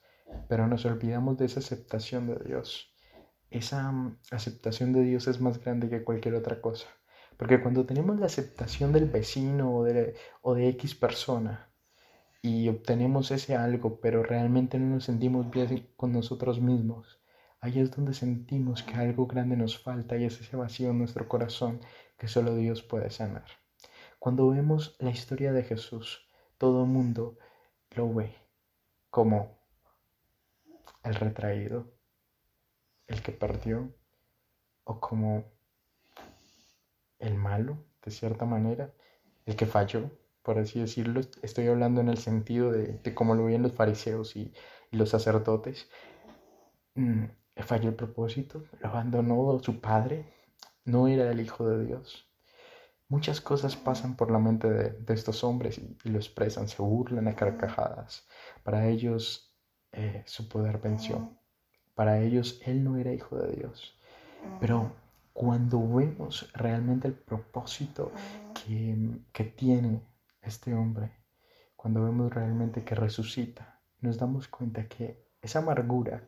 [0.48, 2.92] pero nos olvidamos de esa aceptación de Dios.
[3.50, 6.88] Esa mm, aceptación de Dios es más grande que cualquier otra cosa.
[7.38, 11.70] Porque cuando tenemos la aceptación del vecino o de, o de X persona,
[12.42, 17.20] y obtenemos ese algo, pero realmente no nos sentimos bien con nosotros mismos,
[17.66, 21.28] ahí es donde sentimos que algo grande nos falta y es ese vacío en nuestro
[21.28, 21.80] corazón
[22.16, 23.44] que solo Dios puede sanar.
[24.20, 27.36] Cuando vemos la historia de Jesús, todo el mundo
[27.90, 28.34] lo ve
[29.10, 29.58] como
[31.02, 31.92] el retraído,
[33.08, 33.92] el que perdió,
[34.84, 35.44] o como
[37.18, 38.92] el malo, de cierta manera,
[39.44, 40.10] el que falló,
[40.42, 41.20] por así decirlo.
[41.42, 44.52] Estoy hablando en el sentido de, cómo lo veían los fariseos y,
[44.92, 45.88] y los sacerdotes.
[46.94, 47.26] Mm,
[47.62, 50.26] falló el propósito, lo abandonó su padre,
[50.84, 52.26] no era el Hijo de Dios.
[53.08, 57.36] Muchas cosas pasan por la mente de, estos hombres y, lo expresan, se burlan a
[57.36, 58.26] carcajadas.
[58.64, 59.54] Para ellos
[59.92, 61.30] eh, su poder venció.
[61.94, 63.96] Para ellos él no era hijo de Dios.
[64.60, 64.92] Pero
[65.32, 68.10] cuando vemos realmente el propósito
[68.54, 70.02] que, que tiene
[70.42, 71.12] este hombre,
[71.76, 76.26] cuando vemos realmente que resucita, nos damos cuenta que esa amargura,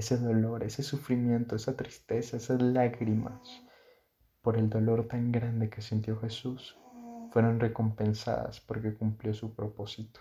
[0.00, 3.62] ese dolor, ese sufrimiento, esa tristeza, esas lágrimas,
[4.40, 6.78] por el dolor tan grande que sintió Jesús,
[7.30, 10.20] fueron recompensadas porque cumplió su propósito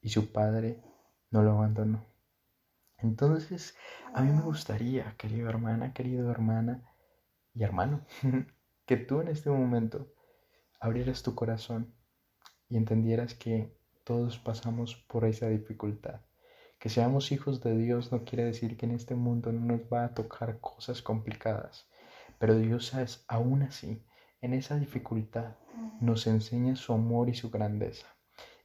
[0.00, 0.82] y su Padre
[1.30, 2.06] no lo abandonó.
[2.96, 3.76] Entonces,
[4.14, 6.82] a mí me gustaría, querido hermana, querido hermana
[7.54, 8.06] y hermano,
[8.86, 10.14] que tú en este momento
[10.80, 11.94] abrieras tu corazón
[12.70, 16.22] y entendieras que todos pasamos por esa dificultad.
[16.80, 20.06] Que seamos hijos de Dios no quiere decir que en este mundo no nos va
[20.06, 21.86] a tocar cosas complicadas,
[22.38, 24.02] pero Dios es, aún así,
[24.40, 25.56] en esa dificultad,
[26.00, 28.06] nos enseña su amor y su grandeza.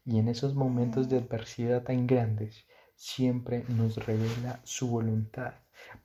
[0.05, 5.55] Y en esos momentos de adversidad tan grandes, siempre nos revela su voluntad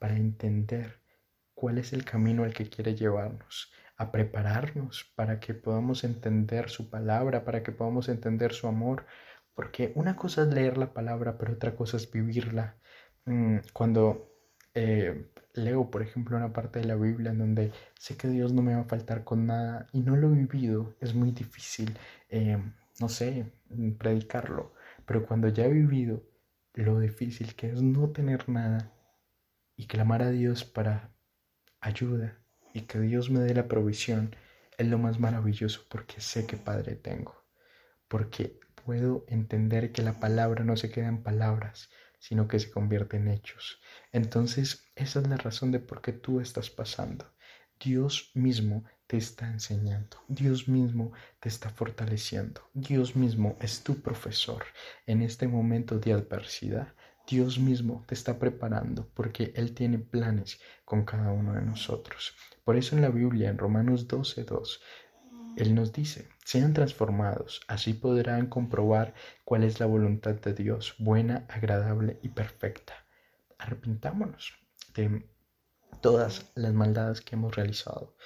[0.01, 1.01] para entender
[1.55, 6.91] cuál es el camino al que quiere llevarnos, a prepararnos para que podamos entender su
[6.91, 9.07] palabra, para que podamos entender su amor,
[9.61, 12.79] porque una cosa es leer la palabra, pero otra cosa es vivirla.
[13.27, 14.33] Mm, cuando
[14.73, 18.63] eh, leo, por ejemplo, una parte de la Biblia en donde sé que Dios no
[18.63, 21.95] me va a faltar con nada y no lo he vivido, es muy difícil,
[22.31, 22.57] eh,
[23.01, 23.53] no sé,
[23.99, 24.73] predicarlo.
[25.05, 26.23] Pero cuando ya he vivido
[26.73, 28.91] lo difícil que es no tener nada
[29.77, 31.11] y clamar a Dios para
[31.83, 32.39] ayuda
[32.73, 34.35] y que Dios me dé la provisión,
[34.79, 37.45] es lo más maravilloso porque sé que Padre tengo,
[38.09, 43.17] porque puedo entender que la palabra no se queda en palabras, sino que se convierte
[43.17, 43.81] en hechos.
[44.13, 47.33] Entonces, esa es la razón de por qué tú estás pasando.
[47.83, 54.65] Dios mismo te está enseñando, Dios mismo te está fortaleciendo, Dios mismo es tu profesor
[55.07, 56.95] en este momento de adversidad.
[57.27, 62.35] Dios mismo te está preparando porque Él tiene planes con cada uno de nosotros.
[62.65, 64.81] Por eso en la Biblia, en Romanos 12.2,
[65.57, 71.47] él nos dice, sean transformados, así podrán comprobar cuál es la voluntad de Dios, buena,
[71.49, 72.95] agradable y perfecta.
[73.59, 74.55] Arrepintámonos
[74.95, 75.29] de
[76.01, 78.17] todas las maldades que hemos realizado.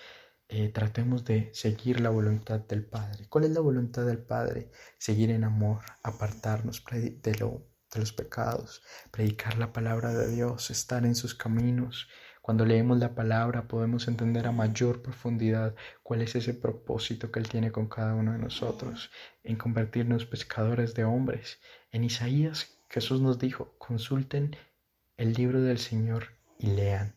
[0.49, 3.27] Eh, tratemos de seguir la voluntad del Padre.
[3.29, 4.71] ¿Cuál es la voluntad del Padre?
[4.99, 11.07] Seguir en amor, apartarnos de, lo, de los pecados, predicar la palabra de Dios, estar
[11.07, 12.09] en sus caminos,
[12.45, 17.49] cuando leemos la palabra podemos entender a mayor profundidad cuál es ese propósito que Él
[17.49, 19.11] tiene con cada uno de nosotros,
[19.45, 21.59] en convertirnos pescadores de hombres.
[21.91, 24.59] En Isaías Jesús nos dijo, consulten
[25.17, 27.17] el libro del Señor y lean.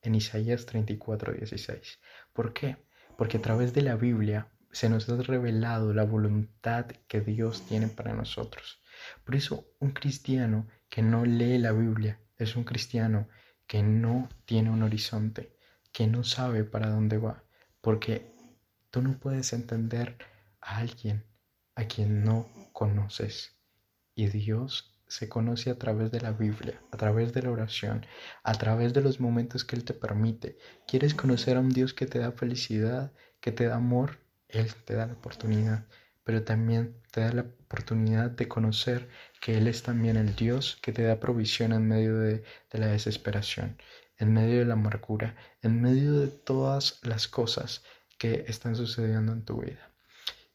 [0.00, 2.00] En Isaías 34, 16.
[2.32, 2.78] ¿Por qué?
[3.18, 7.88] Porque a través de la Biblia se nos ha revelado la voluntad que Dios tiene
[7.88, 8.82] para nosotros.
[9.26, 13.28] Por eso un cristiano que no lee la Biblia es un cristiano
[13.66, 15.56] que no tiene un horizonte,
[15.92, 17.44] que no sabe para dónde va,
[17.80, 18.32] porque
[18.90, 20.16] tú no puedes entender
[20.60, 21.24] a alguien
[21.74, 23.56] a quien no conoces.
[24.14, 28.06] Y Dios se conoce a través de la Biblia, a través de la oración,
[28.42, 30.58] a través de los momentos que Él te permite.
[30.86, 34.18] ¿Quieres conocer a un Dios que te da felicidad, que te da amor?
[34.48, 35.86] Él te da la oportunidad
[36.24, 39.08] pero también te da la oportunidad de conocer
[39.40, 43.76] que Él es también el Dios que te da provisión en medio de, la desesperación,
[44.18, 47.84] en medio de la amargura, en medio de todas las cosas
[48.18, 49.90] que están sucediendo en tu vida.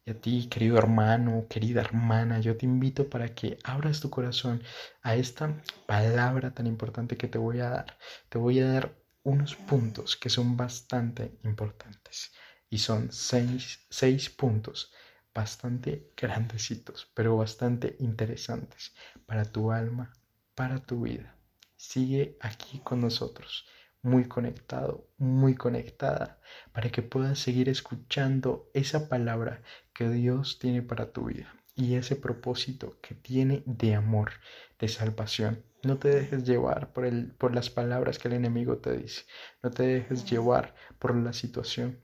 [0.05, 4.63] Y a ti, querido hermano, querida hermana, yo te invito para que abras tu corazón
[5.03, 7.97] a esta palabra tan importante que te voy a dar.
[8.29, 12.31] Te voy a dar unos puntos que son bastante importantes.
[12.71, 14.91] Y son seis, seis puntos
[15.39, 18.93] bastante grandecitos, pero bastante interesantes
[19.25, 20.11] para tu alma,
[20.53, 21.33] para tu vida.
[21.77, 23.65] Sigue aquí con nosotros,
[24.01, 26.41] muy conectado, muy conectada,
[26.73, 32.17] para que puedas seguir escuchando esa palabra que Dios tiene para tu vida y ese
[32.17, 34.31] propósito que tiene de amor,
[34.77, 35.63] de salvación.
[35.83, 39.21] No te dejes llevar por, el, por las palabras que el enemigo te dice.
[39.63, 42.01] No te dejes llevar por la situación.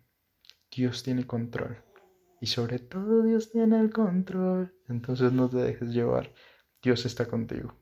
[0.71, 1.84] Dios tiene control
[2.41, 4.74] y sobre todo Dios tiene el control.
[4.88, 6.32] Entonces no te dejes llevar.
[6.82, 7.74] Dios está contigo.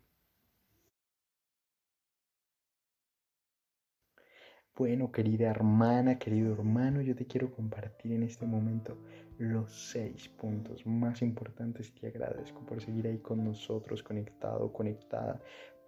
[4.75, 8.97] Bueno, querida hermana, querido hermano, yo te quiero compartir en este momento
[9.37, 11.93] los seis puntos más importantes.
[11.93, 15.39] Te agradezco por seguir ahí con nosotros, conectado, conectada,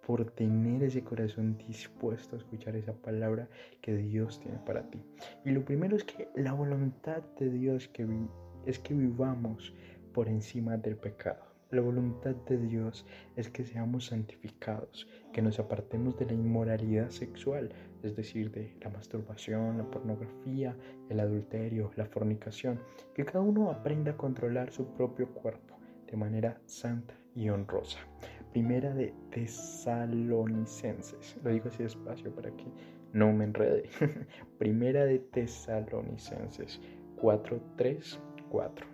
[0.06, 3.48] por tener ese corazón dispuesto a escuchar esa palabra
[3.80, 5.02] que Dios tiene para ti.
[5.44, 8.06] Y lo primero es que la voluntad de Dios que
[8.66, 9.74] es que vivamos
[10.12, 11.44] por encima del pecado.
[11.70, 17.70] La voluntad de Dios es que seamos santificados, que nos apartemos de la inmoralidad sexual,
[18.04, 20.76] es decir, de la masturbación, la pornografía,
[21.08, 22.78] el adulterio, la fornicación,
[23.14, 25.76] que cada uno aprenda a controlar su propio cuerpo
[26.06, 27.98] de manera santa y honrosa.
[28.52, 32.66] Primera de Tesalonicenses, lo digo así despacio para que
[33.12, 33.90] no me enrede.
[34.58, 36.80] Primera de Tesalonicenses
[37.16, 38.20] 4, 3,
[38.56, 38.86] 4.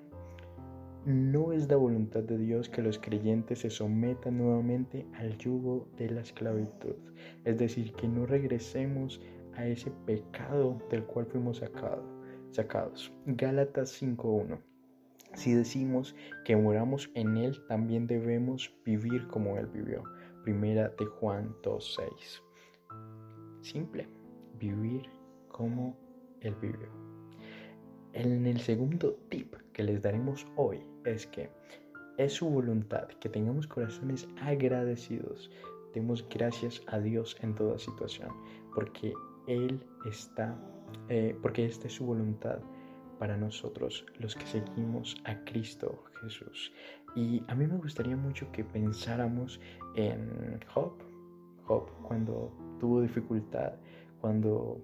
[1.06, 6.10] No es la voluntad de Dios que los creyentes se sometan nuevamente al yugo de
[6.10, 6.96] la esclavitud,
[7.44, 9.20] es decir, que no regresemos
[9.54, 11.62] a ese pecado del cual fuimos
[12.50, 13.12] sacados.
[13.26, 14.58] Gálatas 5.1.
[15.34, 20.02] Si decimos que moramos en Él, también debemos vivir como Él vivió.
[20.42, 22.42] Primera de Juan 2.6.
[23.60, 24.08] Simple,
[24.58, 25.08] vivir
[25.46, 25.96] como
[26.40, 27.11] Él vivió.
[28.14, 31.50] En el segundo tip que les daremos hoy es que
[32.18, 35.50] es su voluntad que tengamos corazones agradecidos.
[35.94, 38.28] Demos gracias a Dios en toda situación,
[38.74, 39.14] porque
[39.46, 40.54] Él está,
[41.08, 42.58] eh, porque esta es su voluntad
[43.18, 46.72] para nosotros, los que seguimos a Cristo Jesús.
[47.14, 49.60] Y a mí me gustaría mucho que pensáramos
[49.96, 50.92] en Job,
[51.64, 53.72] Job cuando tuvo dificultad,
[54.20, 54.80] cuando,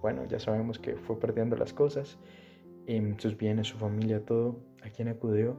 [0.00, 2.18] bueno, ya sabemos que fue perdiendo las cosas
[3.18, 5.56] sus bienes, su familia, todo, ¿a quién acudió?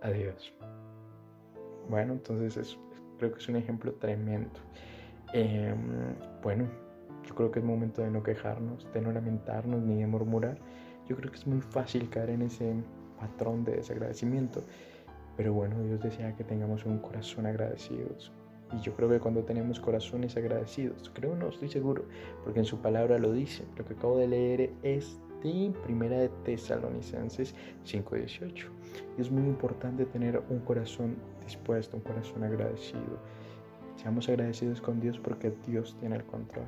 [0.00, 0.54] A Dios.
[1.88, 2.78] Bueno, entonces
[3.18, 4.60] creo que es un ejemplo tremendo.
[5.32, 6.66] Em, bueno,
[7.24, 10.58] yo creo que es momento de no quejarnos, de no lamentarnos ni de murmurar.
[11.06, 12.72] Yo creo que es muy fácil caer en ese
[13.20, 14.62] patrón de desagradecimiento.
[15.36, 18.32] Pero bueno, Dios desea que tengamos un corazón agradecidos.
[18.76, 22.04] Y yo creo que cuando tenemos corazones agradecidos, creo no estoy seguro,
[22.42, 25.18] porque en su palabra lo dice, lo que acabo de leer es
[25.84, 28.66] Primera de Tesalonicenses 5:18.
[29.18, 33.18] Es muy importante tener un corazón dispuesto, un corazón agradecido.
[33.96, 36.64] Seamos agradecidos con Dios porque Dios tiene el control.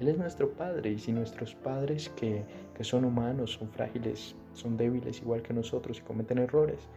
[0.00, 4.76] Él es nuestro Padre y si nuestros padres que, que son humanos, son frágiles, son
[4.76, 6.88] débiles igual que nosotros y cometen errores,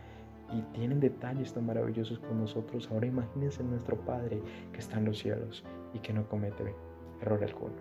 [0.52, 2.90] y tienen detalles tan maravillosos con nosotros.
[2.92, 6.74] Ahora imagínense nuestro Padre que está en los cielos y que no comete
[7.22, 7.76] error alguno.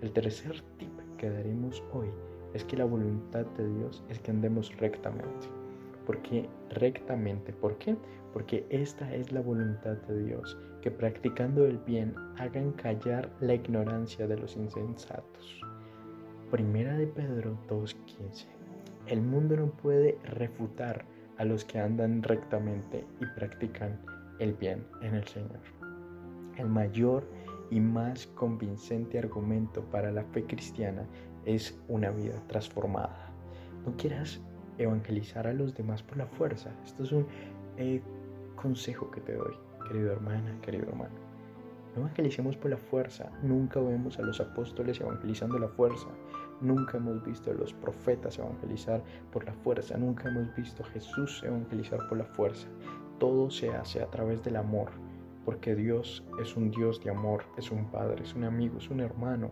[0.00, 2.08] El tercer tip que daremos hoy
[2.54, 5.48] es que la voluntad de Dios es que andemos rectamente.
[6.06, 7.96] Porque rectamente, ¿por qué?
[8.32, 14.26] Porque esta es la voluntad de Dios, que practicando el bien hagan callar la ignorancia
[14.26, 15.60] de los insensatos.
[16.50, 18.46] Primera de Pedro 2.15.
[19.06, 21.04] El mundo no puede refutar
[21.38, 23.98] a los que andan rectamente y practican
[24.38, 25.60] el bien en el Señor.
[26.56, 27.24] El mayor
[27.70, 31.06] y más convincente argumento para la fe cristiana
[31.44, 33.30] es una vida transformada.
[33.86, 34.40] No quieras
[34.78, 36.70] evangelizar a los demás por la fuerza.
[36.84, 37.26] Esto es un
[37.76, 38.02] eh,
[38.56, 39.54] consejo que te doy,
[39.86, 41.14] querido hermana, querido hermano.
[41.94, 43.30] No evangelicemos por la fuerza.
[43.42, 46.08] Nunca vemos a los apóstoles evangelizando la fuerza.
[46.60, 49.96] Nunca hemos visto a los profetas evangelizar por la fuerza.
[49.96, 52.68] Nunca hemos visto a Jesús evangelizar por la fuerza.
[53.18, 54.90] Todo se hace a través del amor.
[55.44, 59.00] Porque Dios es un Dios de amor, es un Padre, es un amigo, es un
[59.00, 59.50] hermano.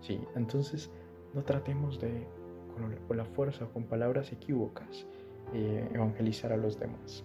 [0.00, 0.90] Sí, entonces
[1.34, 2.26] no tratemos de,
[3.08, 5.06] con, la fuerza o con palabras equívocas,
[5.52, 7.24] eh, evangelizar a los demás.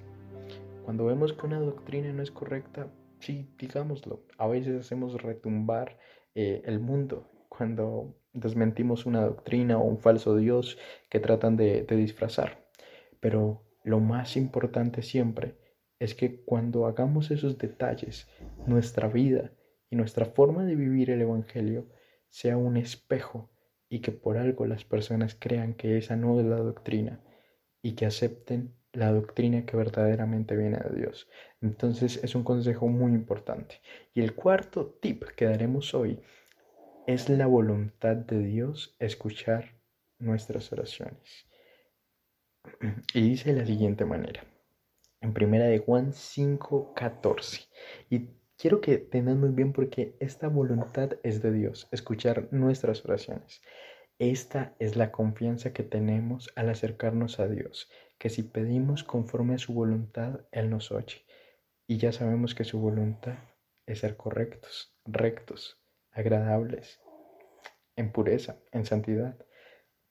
[0.83, 2.87] Cuando vemos que una doctrina no es correcta,
[3.19, 4.21] sí, digámoslo.
[4.37, 5.97] A veces hacemos retumbar
[6.33, 10.77] eh, el mundo cuando desmentimos una doctrina o un falso Dios
[11.09, 12.67] que tratan de, de disfrazar.
[13.19, 15.55] Pero lo más importante siempre
[15.99, 18.27] es que cuando hagamos esos detalles,
[18.65, 19.51] nuestra vida
[19.89, 21.87] y nuestra forma de vivir el Evangelio
[22.29, 23.49] sea un espejo
[23.89, 27.21] y que por algo las personas crean que esa no es la doctrina
[27.81, 31.29] y que acepten la doctrina que verdaderamente viene de Dios.
[31.61, 33.79] Entonces es un consejo muy importante.
[34.13, 36.19] Y el cuarto tip que daremos hoy
[37.07, 39.79] es la voluntad de Dios escuchar
[40.19, 41.47] nuestras oraciones.
[43.13, 44.43] Y dice de la siguiente manera,
[45.21, 47.67] en primera de Juan 5:14,
[48.11, 53.61] y Quiero que tengan muy bien porque esta voluntad es de Dios, escuchar nuestras oraciones.
[54.17, 57.87] Esta es la confianza que tenemos al acercarnos a Dios,
[58.17, 61.23] que si pedimos conforme a su voluntad, Él nos oye.
[61.85, 63.37] Y ya sabemos que su voluntad
[63.85, 65.79] es ser correctos, rectos,
[66.17, 66.99] agradables
[67.95, 69.37] en pureza, en santidad.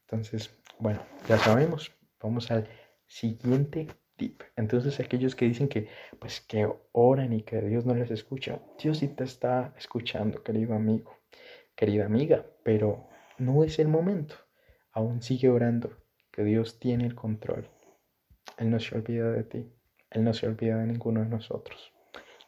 [0.03, 1.93] Entonces, bueno, ya sabemos.
[2.21, 2.69] Vamos al
[3.07, 4.43] siguiente tip.
[4.57, 5.89] Entonces, aquellos que dicen que,
[6.19, 10.75] pues, que oran y que Dios no les escucha, Dios sí te está escuchando, querido
[10.75, 11.17] amigo,
[11.75, 14.37] querida amiga, pero no es el momento.
[14.93, 15.91] Aún sigue orando,
[16.31, 17.69] que Dios tiene el control.
[18.59, 19.73] Él no se olvida de ti.
[20.11, 21.93] Él no se olvida de ninguno de nosotros.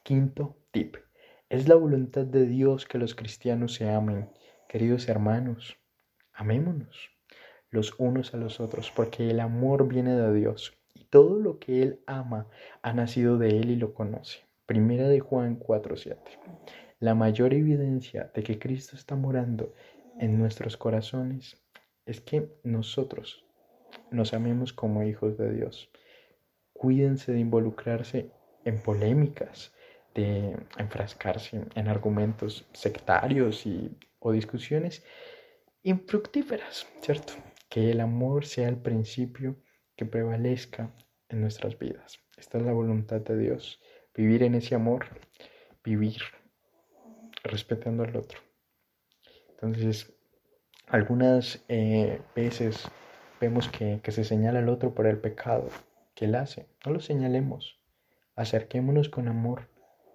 [0.02, 0.96] Quinto tip.
[1.50, 4.28] Es la voluntad de Dios que los cristianos se amen.
[4.68, 5.78] Queridos hermanos,
[6.34, 7.08] amémonos
[7.70, 11.82] los unos a los otros, porque el amor viene de Dios y todo lo que
[11.82, 12.48] Él ama
[12.82, 14.40] ha nacido de Él y lo conoce.
[14.66, 16.18] Primera de Juan 4:7.
[17.00, 19.72] La mayor evidencia de que Cristo está morando
[20.18, 21.56] en nuestros corazones
[22.04, 23.46] es que nosotros
[24.10, 25.90] nos amemos como hijos de Dios.
[26.74, 28.32] Cuídense de involucrarse
[28.66, 29.72] en polémicas,
[30.18, 35.04] de enfrascarse en argumentos sectarios y, o discusiones
[35.84, 37.34] infructíferas, ¿cierto?
[37.68, 39.56] Que el amor sea el principio
[39.94, 40.92] que prevalezca
[41.28, 42.18] en nuestras vidas.
[42.36, 43.80] Esta es la voluntad de Dios.
[44.12, 45.06] Vivir en ese amor,
[45.84, 46.20] vivir
[47.44, 48.40] respetando al otro.
[49.50, 50.12] Entonces,
[50.88, 52.88] algunas eh, veces
[53.40, 55.68] vemos que, que se señala al otro por el pecado
[56.16, 56.66] que él hace.
[56.84, 57.78] No lo señalemos.
[58.34, 59.68] Acerquémonos con amor,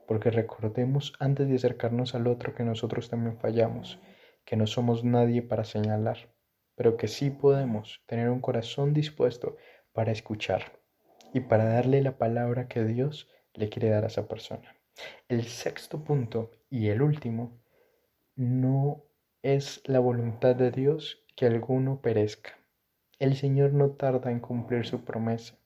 [0.07, 3.99] porque recordemos antes de acercarnos al otro que nosotros también fallamos,
[4.45, 6.29] que no somos nadie para señalar,
[6.75, 9.55] pero que sí podemos tener un corazón dispuesto
[9.91, 10.79] para escuchar
[11.33, 14.75] y para darle la palabra que Dios le quiere dar a esa persona.
[15.27, 17.61] El sexto punto y el último,
[18.35, 19.03] no
[19.41, 22.57] es la voluntad de Dios que alguno perezca.
[23.19, 25.57] El Señor no tarda en cumplir su promesa,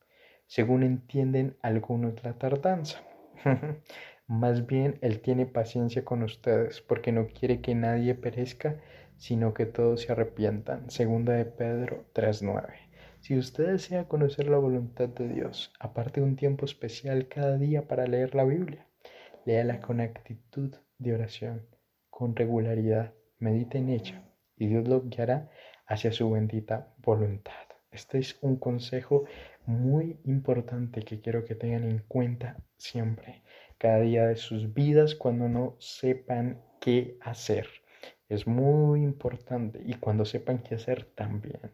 [0.47, 3.01] según entienden algunos la tardanza.
[4.27, 8.77] Más bien Él tiene paciencia con ustedes, porque no quiere que nadie perezca,
[9.15, 10.89] sino que todos se arrepientan.
[10.89, 12.73] Segunda de Pedro 3.9.
[13.21, 18.05] Si usted desea conocer la voluntad de Dios, aparte un tiempo especial cada día para
[18.05, 18.85] leer la Biblia.
[19.45, 21.65] Léala con actitud de oración,
[22.09, 24.23] con regularidad, medite en ella
[24.57, 25.49] y Dios lo guiará
[25.85, 27.53] hacia su bendita voluntad.
[27.91, 29.23] Este es un consejo
[29.65, 33.43] muy importante que quiero que tengan en cuenta siempre,
[33.77, 37.67] cada día de sus vidas cuando no sepan qué hacer.
[38.29, 41.71] Es muy importante y cuando sepan qué hacer también,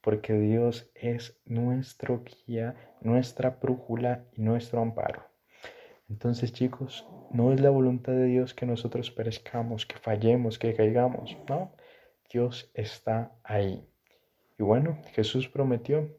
[0.00, 5.22] porque Dios es nuestro guía, nuestra brújula y nuestro amparo.
[6.08, 11.36] Entonces chicos, no es la voluntad de Dios que nosotros perezcamos, que fallemos, que caigamos,
[11.48, 11.72] no.
[12.32, 13.86] Dios está ahí.
[14.58, 16.16] Y bueno, Jesús prometió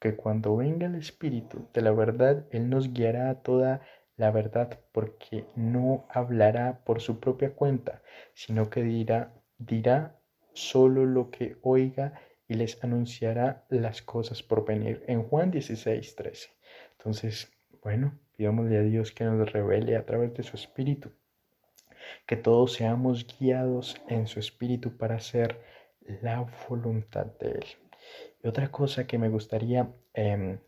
[0.00, 3.82] que cuando venga el Espíritu de la verdad, Él nos guiará a toda
[4.16, 8.02] la verdad porque no hablará por su propia cuenta,
[8.34, 10.16] sino que dirá, dirá
[10.52, 15.02] solo lo que oiga y les anunciará las cosas por venir.
[15.06, 16.50] En Juan 16, 13.
[16.98, 17.50] Entonces,
[17.82, 21.10] bueno, pidámosle a Dios que nos revele a través de su Espíritu,
[22.26, 25.60] que todos seamos guiados en su Espíritu para hacer
[26.20, 27.64] la voluntad de Él.
[28.42, 30.58] Y otra cosa que me gustaría em,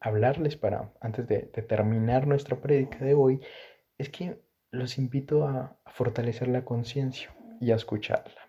[0.00, 3.40] hablarles para, antes de, terminar nuestra prédica de hoy,
[3.98, 4.40] es que
[4.70, 8.48] los invito a, fortalecer la conciencia y a escucharla.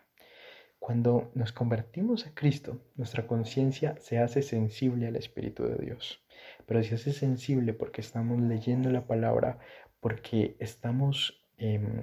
[0.78, 6.24] Cuando nos convertimos a Cristo, nuestra conciencia se hace sensible al Espíritu de Dios,
[6.66, 9.58] pero se hace sensible porque estamos leyendo la palabra,
[10.00, 12.02] porque estamos, em,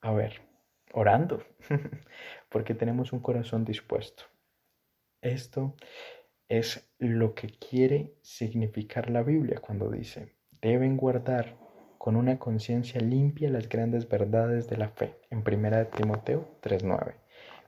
[0.00, 0.40] a ver,
[0.92, 1.44] orando,
[2.48, 4.24] porque tenemos un corazón dispuesto.
[5.20, 5.74] Esto
[6.48, 11.56] es lo que quiere significar la Biblia cuando dice, deben guardar
[11.98, 17.14] con una conciencia limpia las grandes verdades de la fe, en 1 Timoteo 3.9.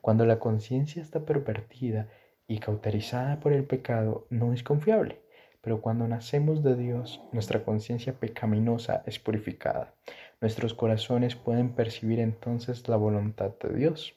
[0.03, 2.09] Cuando la conciencia está pervertida
[2.47, 5.21] y cauterizada por el pecado, no es confiable,
[5.63, 9.95] pero cuando nacemos de Dios, nuestra conciencia pecaminosa es purificada.
[10.41, 14.15] Nuestros corazones pueden percibir entonces la voluntad de Dios.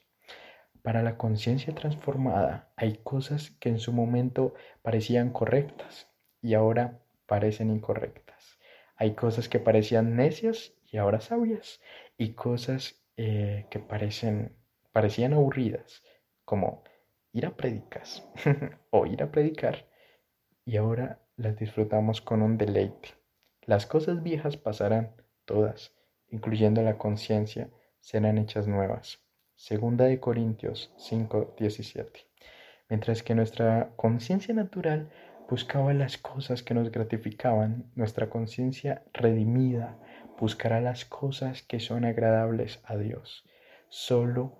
[0.89, 6.09] Para la conciencia transformada hay cosas que en su momento parecían correctas
[6.41, 8.57] y ahora parecen incorrectas.
[8.95, 11.79] Hay cosas que parecían necias y ahora sabias.
[12.17, 16.01] Y cosas eh, que parecían aburridas,
[16.43, 16.81] como
[17.33, 18.27] ir a predicas
[18.89, 19.85] o ir a predicar.
[20.65, 23.09] Y ahora las disfrutamos con un deleite.
[23.61, 25.11] Las cosas viejas pasarán,
[25.45, 25.93] todas,
[26.29, 27.69] incluyendo la conciencia,
[27.99, 29.21] serán hechas nuevas.
[29.59, 32.21] Segunda de Corintios 5:17.
[32.87, 35.09] Mientras que nuestra conciencia natural
[35.49, 39.99] buscaba las cosas que nos gratificaban, nuestra conciencia redimida
[40.39, 43.43] buscará las cosas que son agradables a Dios.
[43.89, 44.57] Solo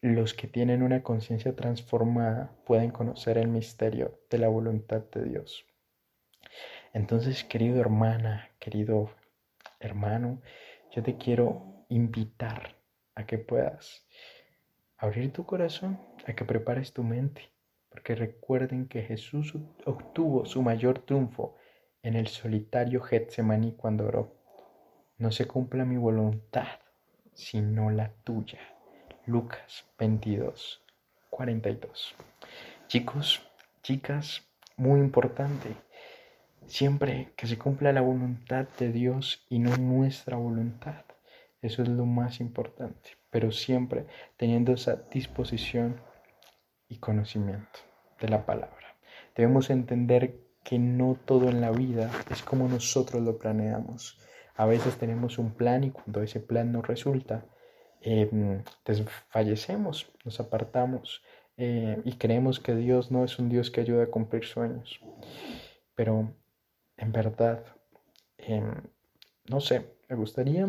[0.00, 5.66] los que tienen una conciencia transformada pueden conocer el misterio de la voluntad de Dios.
[6.92, 9.10] Entonces, querido hermana, querido
[9.80, 10.40] hermano,
[10.92, 12.81] yo te quiero invitar
[13.26, 14.06] que puedas
[14.96, 17.50] abrir tu corazón, a que prepares tu mente,
[17.88, 19.54] porque recuerden que Jesús
[19.84, 21.56] obtuvo su mayor triunfo
[22.02, 24.34] en el solitario Getsemaní cuando oró.
[25.18, 26.80] No se cumpla mi voluntad,
[27.34, 28.60] sino la tuya.
[29.26, 30.82] Lucas 22,
[31.30, 32.14] 42.
[32.88, 33.42] Chicos,
[33.82, 34.42] chicas,
[34.76, 35.76] muy importante,
[36.66, 41.04] siempre que se cumpla la voluntad de Dios y no nuestra voluntad.
[41.62, 44.06] Eso es lo más importante, pero siempre
[44.36, 46.00] teniendo esa disposición
[46.88, 47.78] y conocimiento
[48.20, 48.96] de la palabra.
[49.36, 54.18] Debemos entender que no todo en la vida es como nosotros lo planeamos.
[54.56, 57.46] A veces tenemos un plan y cuando ese plan no resulta,
[58.00, 61.22] eh, desfallecemos, nos apartamos
[61.56, 65.00] eh, y creemos que Dios no es un Dios que ayuda a cumplir sueños.
[65.94, 66.34] Pero
[66.96, 67.64] en verdad,
[68.38, 68.82] em,
[69.48, 70.66] no sé, me gustaría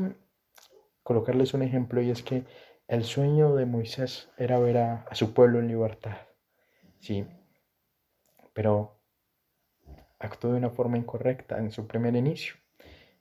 [1.03, 2.45] colocarles un ejemplo y es que
[2.87, 6.17] el sueño de Moisés era ver a, su pueblo en libertad.
[6.99, 7.25] Sí,
[8.53, 8.99] pero
[10.19, 12.55] actuó de una forma incorrecta en su primer inicio,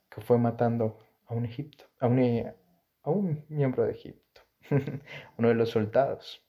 [0.09, 4.41] que fue matando a un Egipto, a un, miembro de Egipto,
[5.37, 6.45] uno de los soldados.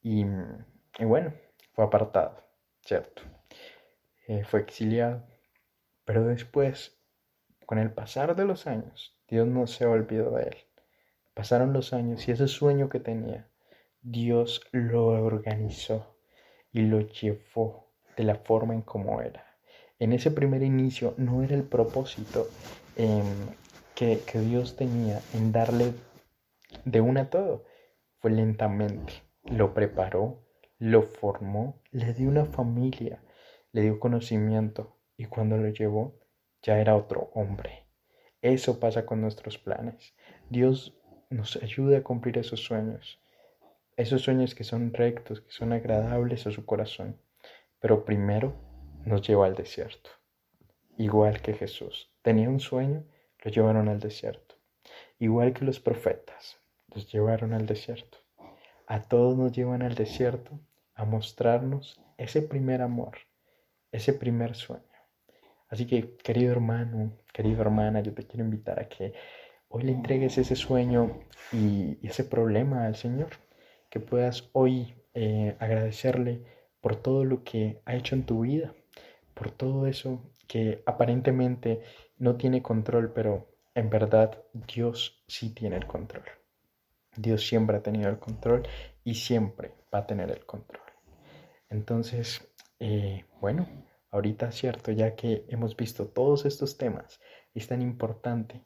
[0.00, 0.24] Y,
[1.00, 1.34] bueno,
[1.72, 2.42] fue apartado,
[2.82, 3.22] ¿cierto?
[4.26, 5.26] Eh, fue exiliado.
[6.04, 6.98] Pero después,
[7.66, 10.56] con el pasar de los años, Dios no se olvidó de él.
[11.34, 13.48] Pasaron los años y ese sueño que tenía,
[14.02, 16.16] Dios lo organizó
[16.72, 19.44] y lo llevó de la forma en como era.
[19.98, 22.48] En ese primer inicio no era el propósito
[22.96, 23.24] em,
[23.94, 25.92] que, Dios tenía en darle
[26.84, 27.64] de una todo.
[28.20, 29.12] Fue lentamente.
[29.44, 30.44] Lo preparó,
[30.78, 33.22] lo formó, le dio una familia,
[33.72, 36.18] le dio conocimiento y cuando lo llevó
[36.62, 37.87] ya era otro hombre.
[38.42, 40.14] Eso pasa con nuestros planes.
[40.48, 40.96] Dios
[41.30, 43.20] nos ayuda a cumplir esos sueños.
[43.96, 47.16] Esos sueños que son rectos, que son agradables a su corazón.
[47.80, 48.54] Pero primero
[49.04, 50.10] nos lleva al desierto.
[50.96, 52.10] Igual que Jesús.
[52.22, 53.04] Tenía un sueño
[53.44, 54.56] los llevaron al desierto.
[55.18, 56.58] Igual que los profetas,
[56.94, 58.18] los llevaron al desierto.
[58.86, 60.58] A todos nos llevan al desierto
[60.94, 63.18] a mostrarnos ese primer amor,
[63.92, 64.87] ese primer sueño.
[65.68, 69.12] Así que, querido hermano, querida hermana, yo te quiero invitar a que
[69.68, 71.20] hoy le entregues ese sueño
[71.52, 73.30] y, ese problema al Señor.
[73.90, 76.42] Que puedas hoy eh, agradecerle
[76.80, 78.74] por todo lo que ha hecho en tu vida,
[79.34, 81.82] por todo eso que aparentemente
[82.18, 86.24] no tiene control, pero en verdad Dios sí tiene el control.
[87.16, 88.66] Dios siempre ha tenido el control
[89.04, 90.82] y siempre va a tener el control.
[91.68, 92.48] Entonces,
[92.78, 93.68] eh, bueno,
[94.10, 97.20] ahorita cierto, ya que hemos visto todos estos temas,
[97.54, 98.64] es tan importante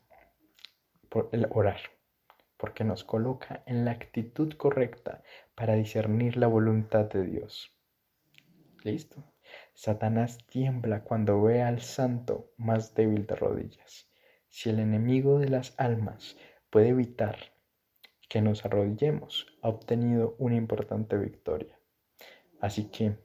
[1.08, 1.80] por el orar,
[2.56, 5.22] porque nos coloca en la actitud correcta
[5.54, 7.74] para discernir la voluntad de Dios.
[8.84, 9.24] ¿Listo?
[9.74, 14.08] Satanás tiembla cuando ve al santo más débil de rodillas.
[14.48, 16.36] Si el enemigo de las almas
[16.70, 17.36] puede evitar
[18.28, 21.78] que nos arrodillemos, ha obtenido una importante victoria.
[22.60, 23.18] Así que,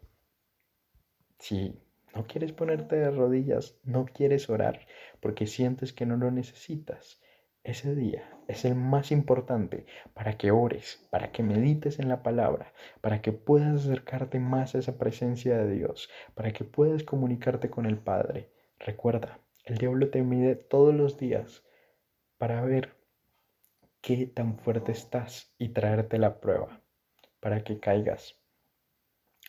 [1.39, 1.79] si
[2.17, 4.87] no quieres ponerte de rodillas, no quieres orar
[5.19, 7.21] porque sientes que no lo necesitas,
[7.63, 12.73] ese día es el más importante para que ores, para que medites en la palabra,
[13.01, 17.85] para que puedas acercarte más a esa presencia de Dios, para que puedas comunicarte con
[17.85, 18.49] el Padre.
[18.79, 21.65] Recuerda, el diablo te mide todos los días
[22.39, 22.95] para ver
[24.01, 26.81] qué tan fuerte estás y traerte la prueba
[27.41, 28.41] para que caigas.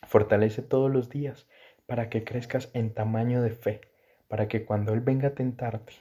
[0.07, 1.47] Fortalece todos los días
[1.89, 3.81] para que crezcas en tamaño de fe,
[4.27, 5.93] para que cuando Él venga a tentarte,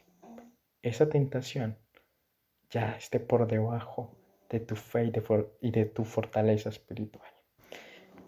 [0.83, 1.79] esa tentación
[2.69, 4.15] ya esté por debajo
[4.51, 5.11] de tu fe
[5.63, 7.31] y de, tu fortaleza espiritual.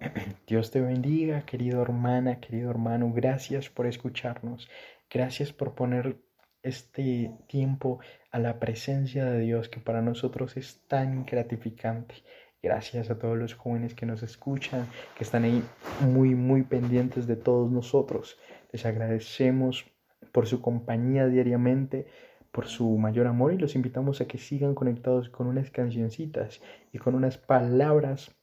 [0.46, 3.12] Dios te bendiga, querido hermana, querido hermano.
[3.12, 4.70] Gracias por escucharnos.
[5.11, 6.16] Gracias por poner
[6.62, 8.00] este tiempo
[8.30, 12.14] a la presencia de Dios que para nosotros es tan gratificante.
[12.62, 14.86] Gracias a todos los jóvenes que nos escuchan,
[15.16, 15.62] que están ahí
[16.00, 18.38] muy, muy pendientes de todos nosotros.
[18.70, 19.86] Les agradecemos
[20.32, 22.06] por su compañía diariamente
[22.52, 26.61] por su mayor amor y los invitamos a que sigan conectados con unas cancioncitas
[26.92, 28.34] y con unas palabras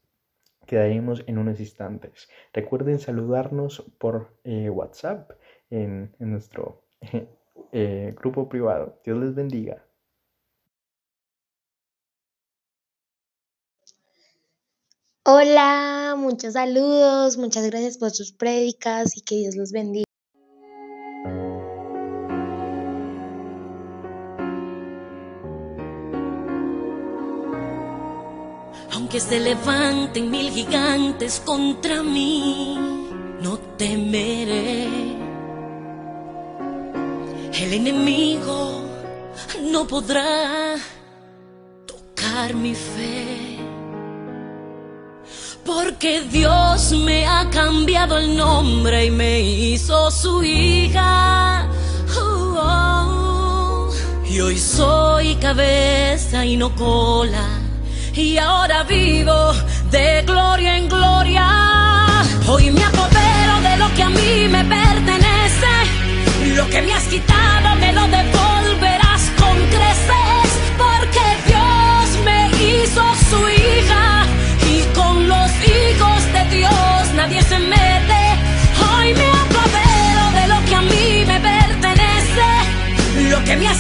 [0.66, 2.30] que daremos en unos instantes.
[2.54, 5.32] Recuerden saludarnos por eh, WhatsApp
[5.70, 6.84] en, nuestro
[7.72, 9.00] eh, grupo privado.
[9.04, 9.87] Dios les bendiga.
[15.30, 20.06] Hola, muchos saludos, muchas gracias por sus prédicas y que Dios los bendiga.
[28.94, 32.78] Aunque se levanten mil gigantes contra mí,
[33.42, 34.88] no temeré.
[37.52, 38.82] El enemigo
[39.62, 40.78] no podrá
[41.86, 43.47] tocar mi fe.
[45.68, 51.68] Porque Dios me ha cambiado el nombre y me hizo su hija.
[52.18, 53.94] Oh, oh.
[54.26, 57.46] Y hoy soy cabeza y no cola.
[58.14, 59.52] Y ahora vivo
[59.92, 61.46] de gloria en gloria.
[62.48, 65.74] Hoy me apodero de lo que a mí me pertenece.
[66.56, 67.57] Lo que me has quitado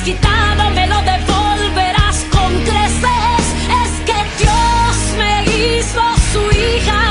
[0.07, 3.45] quitado me lo devolverás con creces.
[3.83, 7.03] Es que Dios me hizo su hija.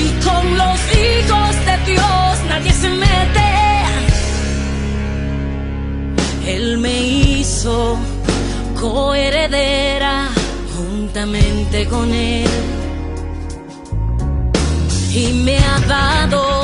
[0.00, 3.50] Y con los hijos de Dios nadie se mete.
[6.54, 7.98] Él me hizo
[8.80, 10.28] coheredera
[10.76, 12.50] juntamente con Él.
[15.12, 16.62] Y me ha dado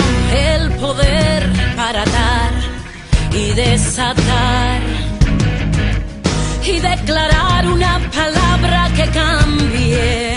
[0.53, 1.41] el poder
[1.77, 2.53] para dar
[3.33, 4.76] y desatar.
[6.69, 10.36] Y declarar una palabra que cambie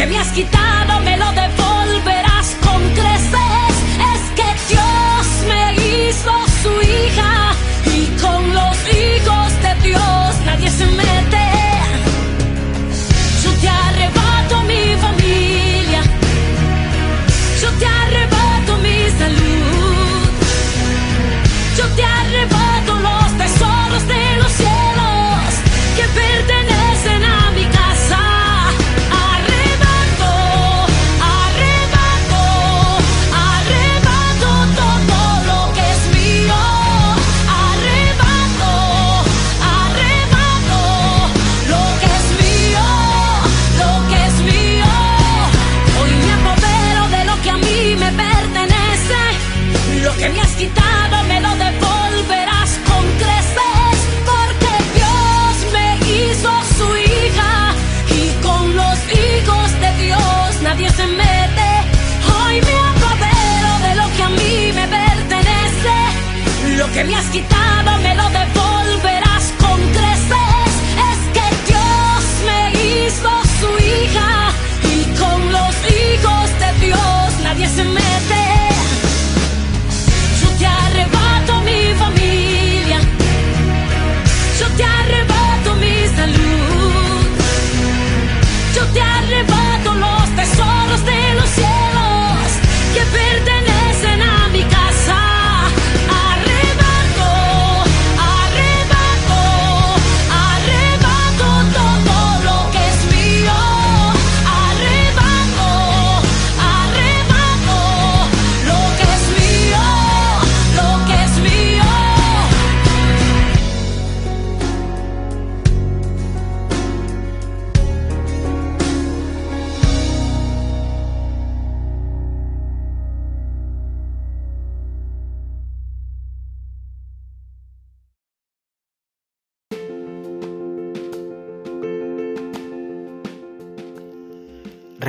[0.00, 1.79] que me has quitado me lo devolverás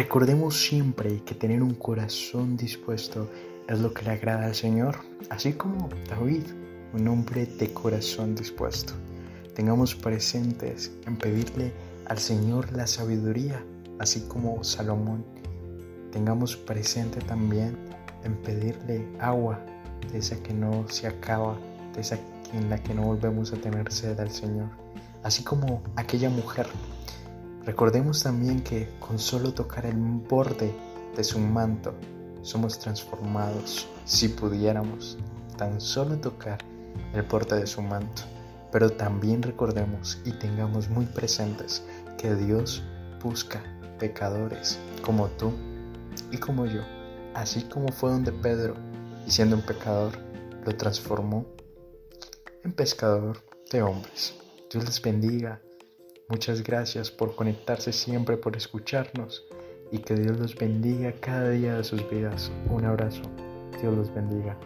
[0.02, 3.30] Recordemos siempre que tener un corazón dispuesto
[3.68, 4.98] es lo que le agrada al Señor,
[5.30, 6.42] así como David,
[6.92, 8.94] un hombre de corazón dispuesto.
[9.54, 11.72] Tengamos presentes en pedirle
[12.08, 13.64] al Señor la sabiduría,
[14.00, 15.24] así como Salomón.
[16.12, 17.78] Tengamos presente también
[18.24, 19.64] en pedirle agua,
[20.12, 21.60] de esa que no se acaba,
[21.94, 22.18] de esa
[22.54, 24.70] en la que no volvemos a tener sed al Señor.
[25.22, 26.66] Así como aquella mujer
[27.66, 30.74] Recordemos también que con solo tocar el borde
[31.16, 31.94] de su manto
[32.42, 35.18] somos transformados si pudiéramos
[35.58, 36.58] tan solo tocar
[37.14, 38.24] el borde de su manto.
[38.72, 41.84] Pero también recordemos y tengamos muy presentes
[42.18, 42.84] que Dios
[43.22, 43.62] busca
[44.00, 45.52] pecadores como tú
[46.32, 46.82] y como yo,
[47.36, 48.76] así como fue donde Pedro,
[49.28, 50.14] y siendo un pecador,
[50.66, 51.46] lo transformó
[52.64, 53.38] en pescador
[53.72, 54.36] de hombres.
[54.72, 55.62] Dios les bendiga.
[56.32, 59.44] Muchas gracias por conectarse siempre, por escucharnos
[59.92, 62.50] y que Dios los bendiga cada día de sus vidas.
[62.70, 63.22] Un abrazo.
[63.82, 64.58] Dios los bendiga.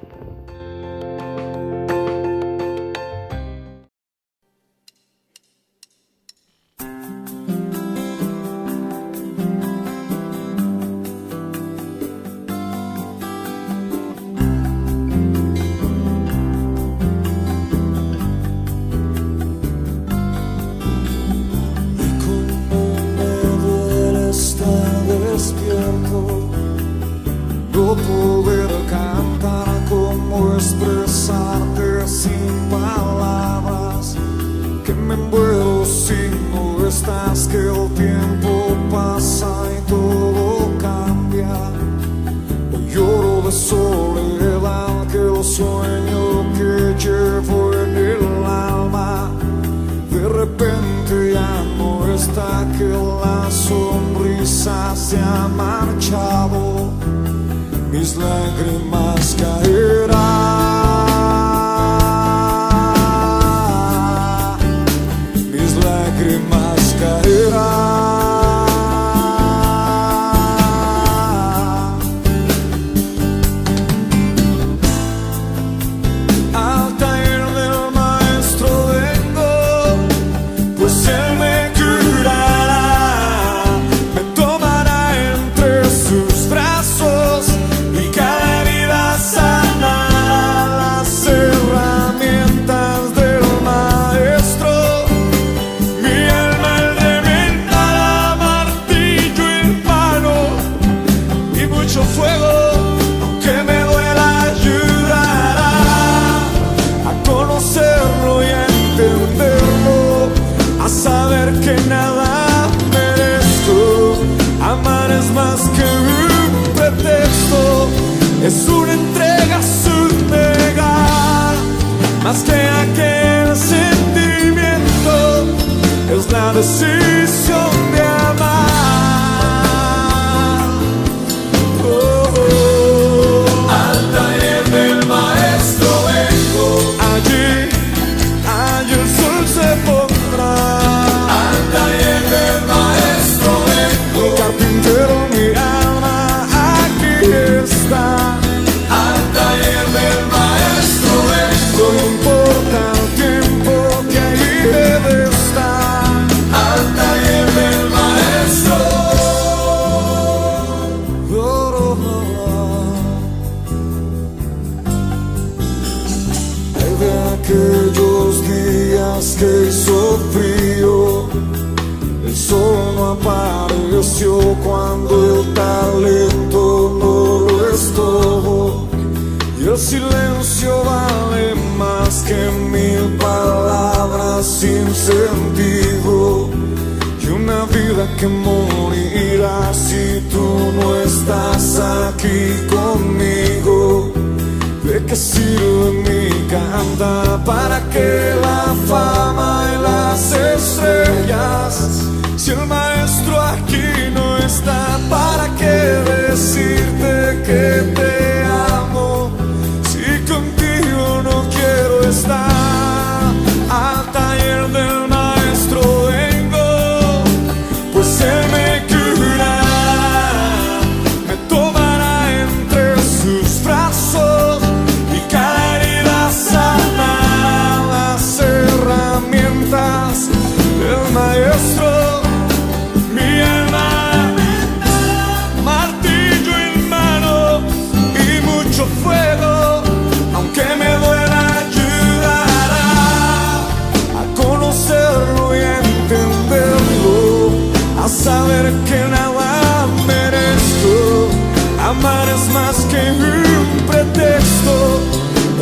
[59.38, 60.15] Que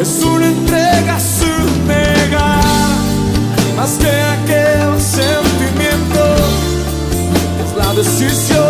[0.03, 2.61] es una entrega sin negar,
[3.77, 6.23] más que aquel sentimiento.
[7.77, 8.62] La decisión